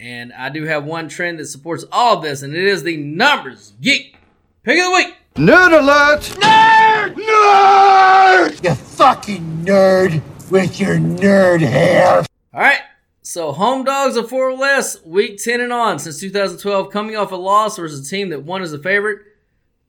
[0.01, 2.97] And I do have one trend that supports all of this, and it is the
[2.97, 4.17] numbers geek
[4.63, 5.15] pick of the week.
[5.37, 6.23] Nerd alert!
[6.41, 7.15] Nerd!
[7.15, 8.65] Nerd!
[8.65, 12.25] You fucking nerd with your nerd hair.
[12.53, 12.81] All right.
[13.27, 17.33] So home dogs are four or less, week 10 and on since 2012, coming off
[17.33, 19.19] a loss versus a team that won as a favorite.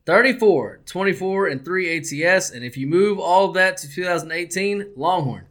[0.08, 2.50] 34, 24, and 3 ATS.
[2.50, 5.46] And if you move all of that to 2018, Longhorn.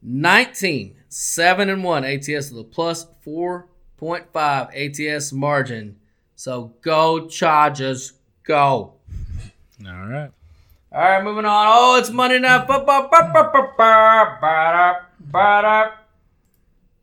[0.00, 5.96] 19, 7 and 1 ATS with a plus 4.5 ATS margin.
[6.36, 8.12] So go Chargers,
[8.44, 8.92] go.
[9.84, 10.30] All right.
[10.92, 11.66] All right, moving on.
[11.68, 13.08] Oh, it's Monday Night Football.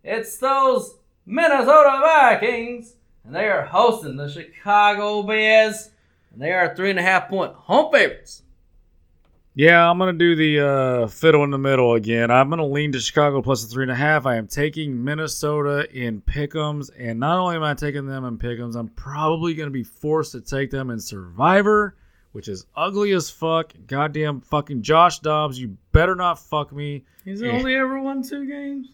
[0.03, 0.95] It's those
[1.25, 5.89] Minnesota Vikings, and they are hosting the Chicago Bears,
[6.33, 8.43] and they are three and a half point home favorites.
[9.53, 12.31] Yeah, I'm gonna do the uh, fiddle in the middle again.
[12.31, 14.25] I'm gonna lean to Chicago plus the three and a half.
[14.25, 18.75] I am taking Minnesota in pickums, and not only am I taking them in pickums,
[18.75, 21.97] I'm probably gonna be forced to take them in Survivor,
[22.31, 23.73] which is ugly as fuck.
[23.87, 27.03] Goddamn fucking Josh Dobbs, you better not fuck me.
[27.25, 27.51] He's Yeah.
[27.51, 28.87] only ever won two games.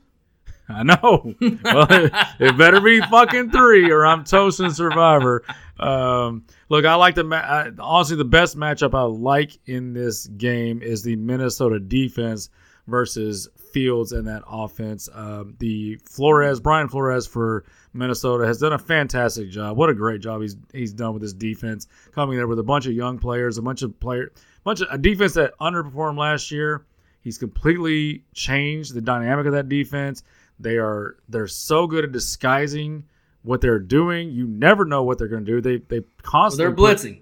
[0.69, 1.33] I know.
[1.63, 5.43] well, it, it better be fucking three, or I'm toasting Survivor.
[5.79, 10.27] Um, look, I like the ma- I, honestly the best matchup I like in this
[10.27, 12.49] game is the Minnesota defense
[12.87, 15.07] versus Fields and that offense.
[15.13, 19.77] Um, the Flores, Brian Flores for Minnesota has done a fantastic job.
[19.77, 22.87] What a great job he's he's done with his defense, coming there with a bunch
[22.87, 24.31] of young players, a bunch of player,
[24.63, 26.85] bunch of a defense that underperformed last year.
[27.21, 30.23] He's completely changed the dynamic of that defense.
[30.59, 33.05] They are they're so good at disguising
[33.43, 34.31] what they're doing.
[34.31, 35.61] You never know what they're going to do.
[35.61, 37.21] They they Well, constantly they're put- blitzing.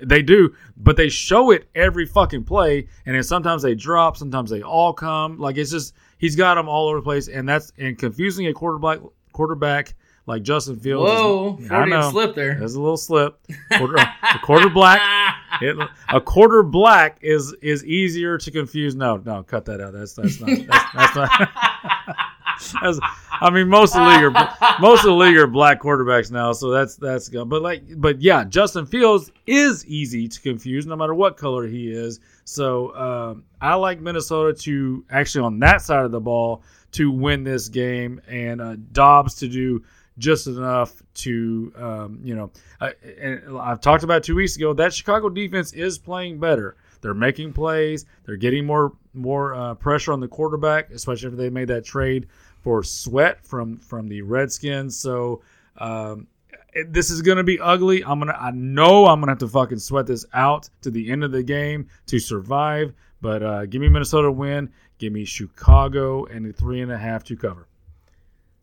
[0.00, 4.48] they do, but they show it every fucking play, and then sometimes they drop, sometimes
[4.50, 5.38] they all come.
[5.38, 8.52] Like it's just he's got them all over the place, and that's and confusing a
[8.52, 9.00] quarterback
[9.32, 9.94] quarterback
[10.26, 11.10] like Justin Fields.
[11.10, 12.10] is- Whoa, I know.
[12.10, 12.54] slip there.
[12.58, 13.38] There's a little slip.
[13.76, 15.00] Quarter, a quarter black.
[15.60, 15.76] It,
[16.08, 18.96] a quarter black is is easier to confuse.
[18.96, 19.92] No, no, cut that out.
[19.92, 20.48] That's that's not.
[20.66, 21.48] That's, that's not.
[22.82, 22.98] That's,
[23.40, 26.52] I mean, most of the league are most of the league are black quarterbacks now,
[26.52, 27.48] so that's that's good.
[27.48, 31.90] But like, but yeah, Justin Fields is easy to confuse, no matter what color he
[31.90, 32.20] is.
[32.44, 36.62] So um, I like Minnesota to actually on that side of the ball
[36.92, 39.82] to win this game, and uh, Dobbs to do
[40.18, 42.50] just enough to um, you know.
[42.80, 46.76] Uh, and I've talked about two weeks ago that Chicago defense is playing better.
[47.00, 48.06] They're making plays.
[48.24, 52.26] They're getting more more uh, pressure on the quarterback, especially if they made that trade
[52.62, 54.96] for Sweat from from the Redskins.
[54.96, 55.42] So
[55.78, 56.26] um,
[56.72, 58.02] it- this is going to be ugly.
[58.04, 58.36] I'm gonna.
[58.38, 61.42] I know I'm gonna have to fucking sweat this out to the end of the
[61.42, 62.92] game to survive.
[63.20, 64.70] But uh, give me Minnesota win.
[64.98, 67.66] Give me Chicago and the three and a half to cover.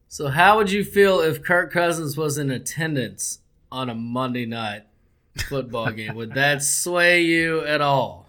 [0.07, 3.39] So, how would you feel if Kirk Cousins was in attendance
[3.71, 4.83] on a Monday night
[5.47, 6.15] football game?
[6.15, 8.27] Would that sway you at all?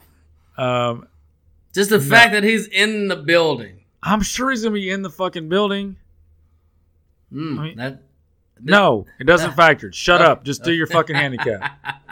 [0.57, 1.07] Um,
[1.73, 3.81] Just the fact that he's in the building.
[4.03, 5.97] I'm sure he's gonna be in the fucking building.
[7.32, 8.03] Mm, I mean- that,
[8.62, 9.90] No, it doesn't factor.
[9.93, 10.44] Shut up.
[10.44, 11.78] Just do your fucking handicap.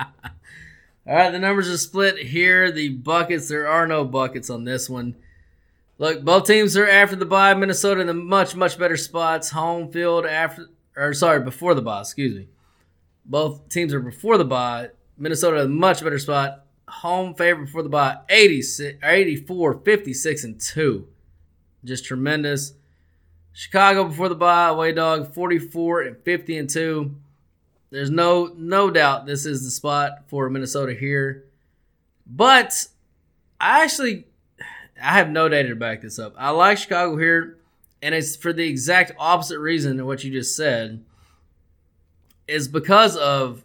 [1.06, 2.72] all right, the numbers are split here.
[2.72, 5.16] The buckets, there are no buckets on this one.
[5.98, 7.52] Look, both teams are after the bye.
[7.52, 9.50] Minnesota in the much, much better spots.
[9.50, 12.48] Home field after, or sorry, before the bye, excuse me.
[13.26, 14.88] Both teams are before the bye.
[15.18, 16.64] Minnesota in a much better spot.
[16.90, 21.06] Home favorite for the bye, 86, 84, 56, and 2.
[21.84, 22.74] Just tremendous.
[23.52, 27.14] Chicago before the bye, away dog, 44 and 50 and 2.
[27.90, 31.44] There's no no doubt this is the spot for Minnesota here.
[32.26, 32.86] But
[33.60, 34.26] I actually
[35.02, 36.34] I have no data to back this up.
[36.38, 37.58] I like Chicago here,
[38.02, 41.04] and it's for the exact opposite reason of what you just said.
[42.46, 43.62] Is because of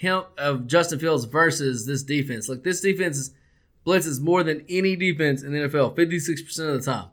[0.00, 2.48] him of Justin Fields versus this defense.
[2.48, 3.32] Like this defense
[3.86, 7.08] blitzes more than any defense in the NFL, 56% of the time.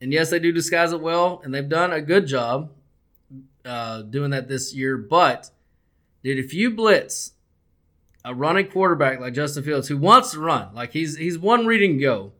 [0.00, 2.70] And yes, they do disguise it well, and they've done a good job
[3.64, 4.96] uh, doing that this year.
[4.96, 5.50] But,
[6.22, 7.32] dude, if you blitz
[8.24, 11.82] a running quarterback like Justin Fields, who wants to run, like he's he's one read
[11.82, 12.30] and go,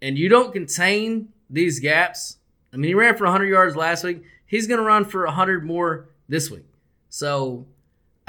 [0.00, 2.38] and you don't contain these gaps.
[2.72, 4.22] I mean, he ran for 100 yards last week.
[4.46, 6.64] He's going to run for 100 more this week.
[7.10, 7.66] So,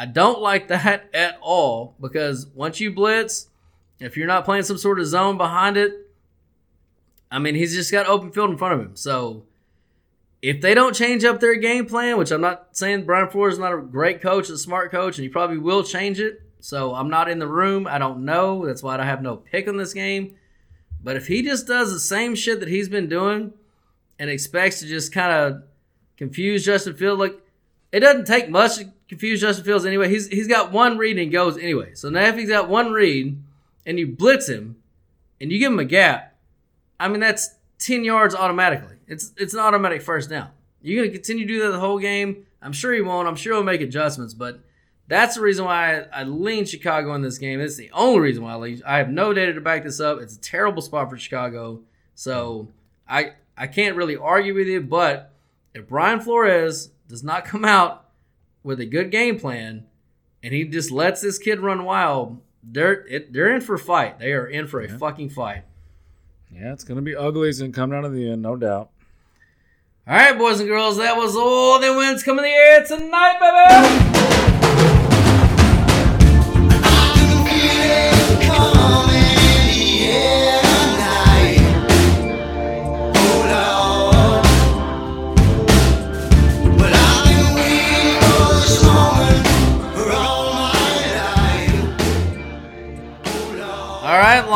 [0.01, 3.49] I don't like that at all because once you blitz,
[3.99, 5.93] if you're not playing some sort of zone behind it,
[7.29, 8.95] I mean, he's just got open field in front of him.
[8.95, 9.43] So
[10.41, 13.59] if they don't change up their game plan, which I'm not saying Brian Flores is
[13.59, 16.41] not a great coach, a smart coach, and he probably will change it.
[16.61, 17.85] So I'm not in the room.
[17.85, 18.65] I don't know.
[18.65, 20.35] That's why I have no pick on this game.
[21.03, 23.53] But if he just does the same shit that he's been doing
[24.17, 25.63] and expects to just kind of
[26.17, 27.39] confuse Justin Field, like
[27.91, 30.07] it doesn't take much to confuse Justin Fields anyway.
[30.07, 31.95] He's he's got one read and goes anyway.
[31.95, 33.37] So now if he's got one read
[33.85, 34.77] and you blitz him
[35.41, 36.33] and you give him a gap,
[36.97, 38.95] I mean that's ten yards automatically.
[39.07, 40.47] It's it's an automatic first down.
[40.81, 42.45] You're gonna continue to do that the whole game.
[42.61, 43.27] I'm sure he won't.
[43.27, 44.61] I'm sure he'll make adjustments, but
[45.09, 47.59] that's the reason why I, I lean Chicago in this game.
[47.59, 48.81] It's the only reason why I lean.
[48.85, 50.21] I have no data to back this up.
[50.21, 51.81] It's a terrible spot for Chicago,
[52.15, 52.69] so
[53.09, 54.79] I I can't really argue with you.
[54.79, 55.33] But
[55.73, 58.05] if Brian Flores does not come out
[58.63, 59.85] with a good game plan,
[60.43, 64.19] and he just lets this kid run wild, they're it, they're in for a fight.
[64.19, 65.63] They are in for a fucking fight.
[66.51, 67.49] Yeah, it's gonna be ugly.
[67.49, 68.89] It's gonna come down to the end, no doubt.
[70.07, 73.39] All right, boys and girls, that was all the wins coming in the air tonight,
[73.39, 74.10] baby.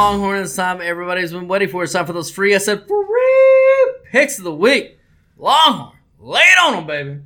[0.05, 1.81] Longhorn, it's time everybody's been waiting for.
[1.81, 4.99] It's time for those free, I said, free picks of the week.
[5.35, 7.21] Longhorn, lay it on them, baby.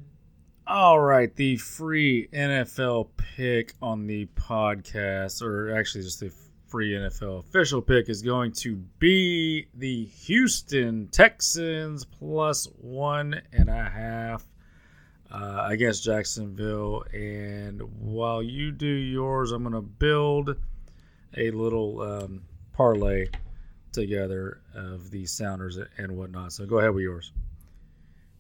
[0.65, 6.31] All right, the free NFL pick on the podcast, or actually just the
[6.69, 13.89] free NFL official pick, is going to be the Houston Texans plus one and a
[13.89, 14.47] half
[15.29, 17.03] uh, against Jacksonville.
[17.11, 20.55] And while you do yours, I'm going to build
[21.35, 22.43] a little um,
[22.79, 23.27] parlay
[23.91, 26.53] together of the Sounders and whatnot.
[26.53, 27.33] So go ahead with yours.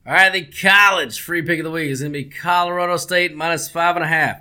[0.07, 3.35] All right, the college free pick of the week is going to be Colorado State
[3.35, 4.39] minus five and a half.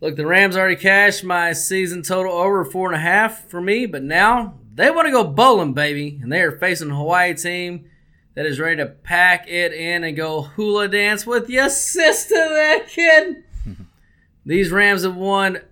[0.00, 3.84] Look, the Rams already cashed my season total over four and a half for me,
[3.84, 7.90] but now they want to go bowling, baby, and they are facing a Hawaii team
[8.36, 12.84] that is ready to pack it in and go hula dance with your sister, there,
[12.84, 13.42] kid.
[14.46, 15.62] These Rams have won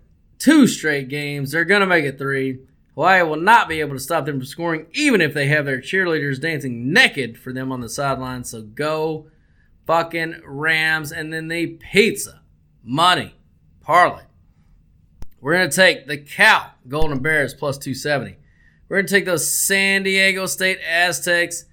[0.40, 1.52] two straight games.
[1.52, 2.58] They're going to make it three.
[2.98, 5.80] Hawaii will not be able to stop them from scoring, even if they have their
[5.80, 8.42] cheerleaders dancing naked for them on the sideline.
[8.42, 9.28] So go
[9.86, 11.12] fucking Rams.
[11.12, 12.42] And then the pizza,
[12.82, 13.36] money,
[13.80, 14.24] parlay.
[15.40, 18.36] We're going to take the Cal Golden Bears plus 270.
[18.88, 21.66] We're going to take those San Diego State Aztecs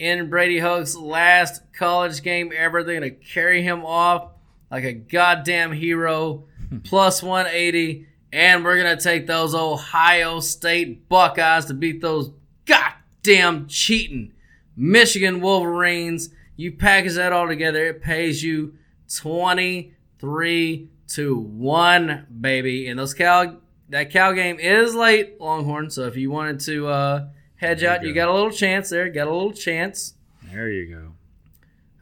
[0.00, 2.82] in Brady Hoke's last college game ever.
[2.82, 4.32] They're going to carry him off
[4.72, 6.78] like a goddamn hero, hmm.
[6.78, 8.08] plus 180.
[8.34, 12.32] And we're going to take those Ohio State Buckeyes to beat those
[12.66, 14.32] goddamn cheating
[14.76, 16.30] Michigan Wolverines.
[16.56, 18.74] You package that all together, it pays you
[19.18, 22.88] 23 to 1, baby.
[22.88, 25.90] And those Cal that Cal game is late, Longhorn.
[25.90, 28.22] So if you wanted to uh, hedge There you out, you go.
[28.22, 29.08] got a little chance there.
[29.10, 30.14] Got a little chance.
[30.50, 31.12] There you go.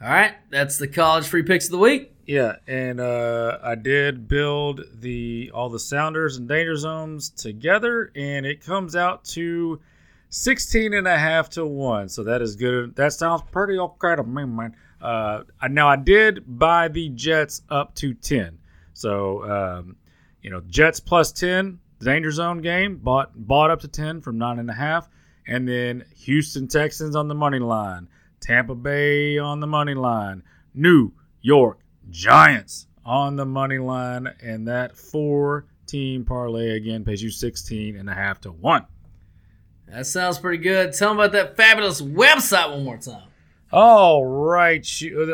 [0.00, 2.11] All right, that's the college free picks of the week.
[2.26, 8.46] Yeah, and uh, I did build the all the sounders and danger zones together, and
[8.46, 9.80] it comes out to
[10.30, 12.08] 16 and a half to one.
[12.08, 12.94] So that is good.
[12.94, 14.76] That sounds pretty okay to me, man.
[15.00, 18.56] Uh, now I did buy the Jets up to 10.
[18.94, 19.96] So um,
[20.42, 24.60] you know, Jets plus 10, danger zone game bought bought up to 10 from nine
[24.60, 25.08] and a half,
[25.48, 28.06] and then Houston Texans on the money line,
[28.40, 34.96] Tampa Bay on the money line, New York Giants on the money line, and that
[34.96, 38.86] four team parlay again pays you 16 and a half to one.
[39.88, 40.94] That sounds pretty good.
[40.94, 43.28] Tell them about that fabulous website one more time.
[43.70, 44.86] All right.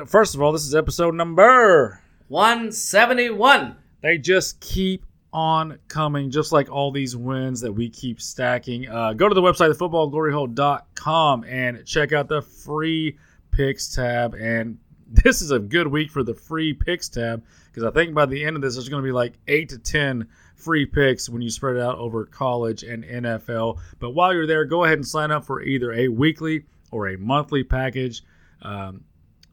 [0.06, 2.00] First of all, this is episode number.
[2.28, 3.76] 171.
[4.00, 8.88] They just keep on coming, just like all these wins that we keep stacking.
[8.88, 13.16] Uh, go to the website, thefootballgloryhole.com, and check out the free
[13.50, 14.34] picks tab.
[14.34, 14.78] And
[15.24, 18.44] this is a good week for the free picks tab because I think by the
[18.44, 21.50] end of this, there's going to be like eight to 10 free picks when you
[21.50, 23.78] spread it out over college and NFL.
[23.98, 27.16] But while you're there, go ahead and sign up for either a weekly or a
[27.16, 28.22] monthly package.
[28.60, 29.04] Um,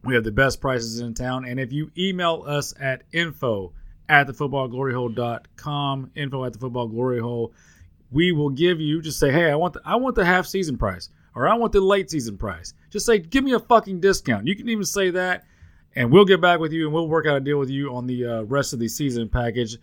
[0.04, 1.46] we have the best prices in town.
[1.46, 3.74] And if you email us at info
[4.10, 7.52] at thefootballgloryhole.com, info at the thefootballgloryhole,
[8.12, 10.78] we will give you just say, hey, I want the I want the half season
[10.78, 12.74] price or I want the late season price.
[12.90, 14.48] Just say, give me a fucking discount.
[14.48, 15.44] You can even say that,
[15.96, 18.08] and we'll get back with you and we'll work out a deal with you on
[18.08, 19.78] the uh, rest of the season package.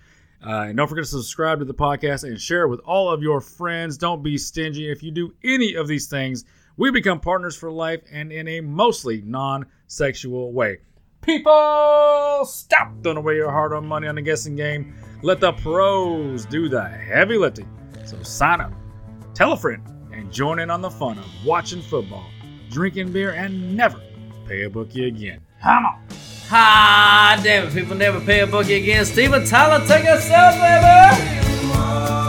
[0.45, 3.23] Uh, and don't forget to subscribe to the podcast and share it with all of
[3.23, 3.97] your friends.
[3.97, 4.91] Don't be stingy.
[4.91, 6.45] If you do any of these things,
[6.77, 10.79] we become partners for life and in a mostly non sexual way.
[11.21, 14.97] People, stop throwing away your hard earned money on the guessing game.
[15.23, 17.69] Let the pros do the heavy lifting.
[18.05, 18.73] So sign up,
[19.33, 22.27] tell a friend, and join in on the fun of watching football,
[22.71, 24.01] drinking beer, and never
[24.47, 25.41] pay a bookie again.
[25.63, 25.99] Come on.
[26.51, 27.75] Ah, damn it.
[27.75, 29.05] People never pay a bookie again.
[29.05, 32.22] Steven Tyler, take out, baby.